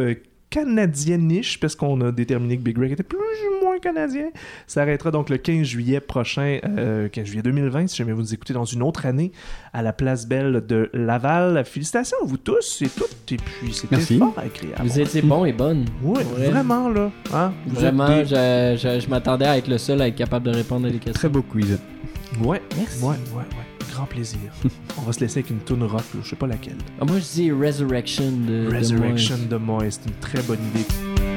euh, 0.58 0.64
canadiens 0.64 1.18
niche, 1.18 1.60
parce 1.60 1.76
qu'on 1.76 2.00
a 2.02 2.12
déterminé 2.12 2.58
que 2.58 2.62
Big 2.64 2.76
Break 2.78 2.92
était 2.94 3.04
plus 3.04 3.18
ou 3.20 3.64
moins 3.66 3.80
canadien, 3.80 4.26
s'arrêtera 4.68 5.12
donc 5.12 5.30
le 5.30 5.38
15 5.38 5.64
juillet 5.64 6.00
prochain, 6.00 6.60
euh, 6.78 7.08
15 7.10 7.26
juillet 7.26 7.42
2020, 7.44 7.88
si 7.88 7.98
jamais 7.98 8.12
vous 8.14 8.22
nous 8.22 8.34
écoutez 8.34 8.54
dans 8.54 8.66
une 8.66 8.82
autre 8.84 9.06
année, 9.06 9.32
à 9.74 9.82
la 9.82 9.94
Place 9.94 10.28
Belle 10.28 10.64
de 10.68 10.90
Laval. 10.94 11.64
Félicitations 11.66 12.18
à 12.22 12.26
vous 12.26 12.38
tous 12.38 12.82
et 12.82 12.90
toutes, 12.90 13.32
et 13.32 13.38
puis 13.38 13.74
c'était 13.74 13.96
Merci. 13.98 14.18
fort 14.20 14.34
agréable. 14.38 14.82
Vous 14.84 15.00
étiez 15.00 15.22
bons 15.22 15.46
et 15.46 15.54
bonnes. 15.54 15.86
Oui, 16.02 16.20
Ouais. 16.38 16.50
vraiment 16.50 16.90
là. 16.90 17.12
Hein? 17.34 17.54
Vous 17.68 17.76
Vraiment, 17.76 18.08
êtes 18.08 18.28
je, 18.28 18.78
je- 18.82 19.00
je 19.00 19.10
m'attendais 19.10 19.46
à 19.46 19.58
être 19.58 19.68
le 19.68 19.78
seul 19.78 20.02
à 20.02 20.08
être 20.08 20.16
capable 20.16 20.46
de 20.52 20.56
répondre 20.56 20.88
à 20.88 20.90
des 20.90 20.98
questions. 21.00 21.14
Très 21.14 21.30
beau 21.30 21.42
quiz. 21.42 21.80
Ouais, 22.44 22.62
Merci. 22.78 23.04
ouais, 23.04 23.10
ouais, 23.10 23.16
ouais. 23.38 23.73
Grand 23.94 24.06
plaisir. 24.08 24.40
On 24.98 25.02
va 25.02 25.14
se 25.14 25.20
laisser 25.20 25.40
avec 25.40 25.52
une 25.52 25.60
tune 25.60 25.84
rock, 25.84 26.04
je 26.24 26.28
sais 26.28 26.36
pas 26.36 26.48
laquelle. 26.48 26.78
Ah, 27.00 27.06
moi, 27.06 27.18
je 27.20 27.26
dis 27.34 27.52
Resurrection 27.52 28.32
de. 28.32 28.68
Resurrection 28.76 29.38
de 29.50 29.56
Moïse, 29.58 30.00
c'est 30.02 30.10
une 30.10 30.16
très 30.20 30.42
bonne 30.42 30.60
idée. 30.74 30.86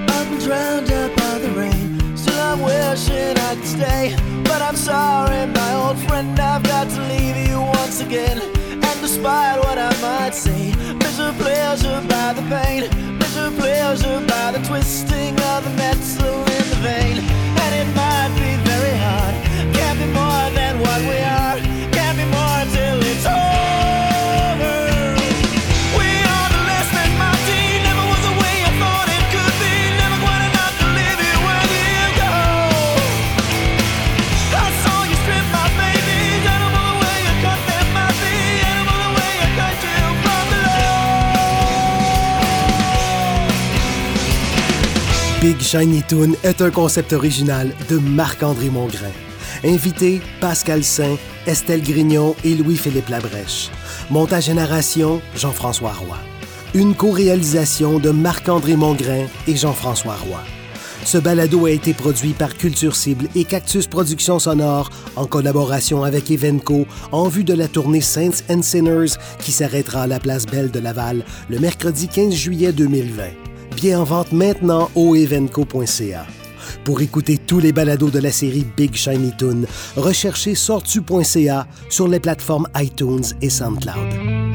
I'm 0.09 0.39
drowned 0.39 0.91
out 0.91 1.15
by 1.17 1.39
the 1.39 1.51
rain. 1.55 2.17
Still, 2.17 2.39
I'm 2.41 2.63
wishing 2.63 3.37
I 3.37 3.55
could 3.57 3.65
stay. 3.67 4.17
But 4.45 4.63
I'm 4.63 4.77
sorry, 4.77 5.47
my 5.47 5.75
old 5.75 5.99
friend, 6.09 6.39
I've 6.41 6.63
got 6.63 6.89
to 6.89 7.01
leave 7.13 7.37
you 7.49 7.61
once 7.61 8.01
again. 8.01 8.41
And 8.73 9.01
despite 9.03 9.59
what 9.59 9.77
I 9.79 9.93
might 10.01 10.35
say, 10.35 10.73
measure 10.97 11.33
pleasure 11.39 12.01
by 12.09 12.33
the 12.33 12.43
pain, 12.49 12.89
measure 13.19 13.51
pleasure 13.61 14.21
by 14.27 14.53
the 14.53 14.61
twisting 14.67 15.35
of 15.53 15.63
the 15.65 15.71
metal 15.77 16.41
in 16.57 16.65
the 16.73 16.81
vein. 16.81 17.19
And 17.63 17.73
it 17.83 17.89
might 17.95 18.33
be 18.41 18.57
very 18.65 18.97
hard, 18.97 19.35
can't 19.75 19.99
be 19.99 20.07
more 20.07 20.47
than 20.57 20.81
what 20.81 21.01
we 21.03 21.19
are, 21.21 21.59
Shiny 45.67 46.05
Toon 46.05 46.31
est 46.45 46.63
un 46.63 46.71
concept 46.71 47.13
original 47.13 47.73
de 47.89 47.99
Marc-André 47.99 48.71
Mongrain. 48.71 49.11
Invité 49.65 50.21
Pascal 50.41 50.85
Saint, 50.85 51.17
Estelle 51.45 51.83
Grignon 51.83 52.37
et 52.45 52.55
Louis-Philippe 52.55 53.09
Labrèche. 53.09 53.73
Montage 54.09 54.49
et 54.49 54.55
narration 54.55 55.21
Jean-François 55.35 55.93
Roy. 55.93 56.19
Une 56.75 56.95
co-réalisation 56.95 57.99
de 57.99 58.11
Marc-André 58.11 58.77
Mongrain 58.77 59.27
et 59.49 59.57
Jean-François 59.57 60.15
Roy. 60.15 60.39
Ce 61.05 61.19
balado 61.19 61.67
a 61.67 61.73
été 61.73 61.95
produit 61.95 62.33
par 62.33 62.57
Culture 62.57 62.95
Cible 62.95 63.27
et 63.35 63.43
Cactus 63.43 63.89
Productions 63.89 64.39
Sonores 64.39 64.91
en 65.17 65.27
collaboration 65.27 66.05
avec 66.05 66.31
Evenco 66.31 66.87
en 67.11 67.27
vue 67.27 67.43
de 67.43 67.55
la 67.55 67.67
tournée 67.67 68.03
Saints 68.03 68.45
and 68.49 68.63
Sinners 68.63 69.19
qui 69.41 69.51
s'arrêtera 69.51 70.03
à 70.03 70.07
la 70.07 70.21
place 70.21 70.47
Belle 70.47 70.71
de 70.71 70.79
Laval 70.79 71.25
le 71.49 71.59
mercredi 71.59 72.07
15 72.07 72.33
juillet 72.33 72.71
2020. 72.73 73.56
Bien 73.77 74.01
en 74.01 74.05
vente 74.05 74.33
maintenant 74.33 74.91
au 74.95 75.15
evenco.ca. 75.15 76.27
Pour 76.83 77.03
écouter 77.03 77.37
tous 77.37 77.61
les 77.61 77.73
balados 77.73 78.09
de 78.09 78.19
la 78.19 78.33
série 78.33 78.67
Big 78.75 78.95
Shiny 78.95 79.33
Toon, 79.37 79.67
recherchez 79.97 80.55
sortu.ca 80.55 81.67
sur 81.91 82.09
les 82.09 82.19
plateformes 82.19 82.69
iTunes 82.75 83.25
et 83.43 83.51
SoundCloud. 83.51 84.46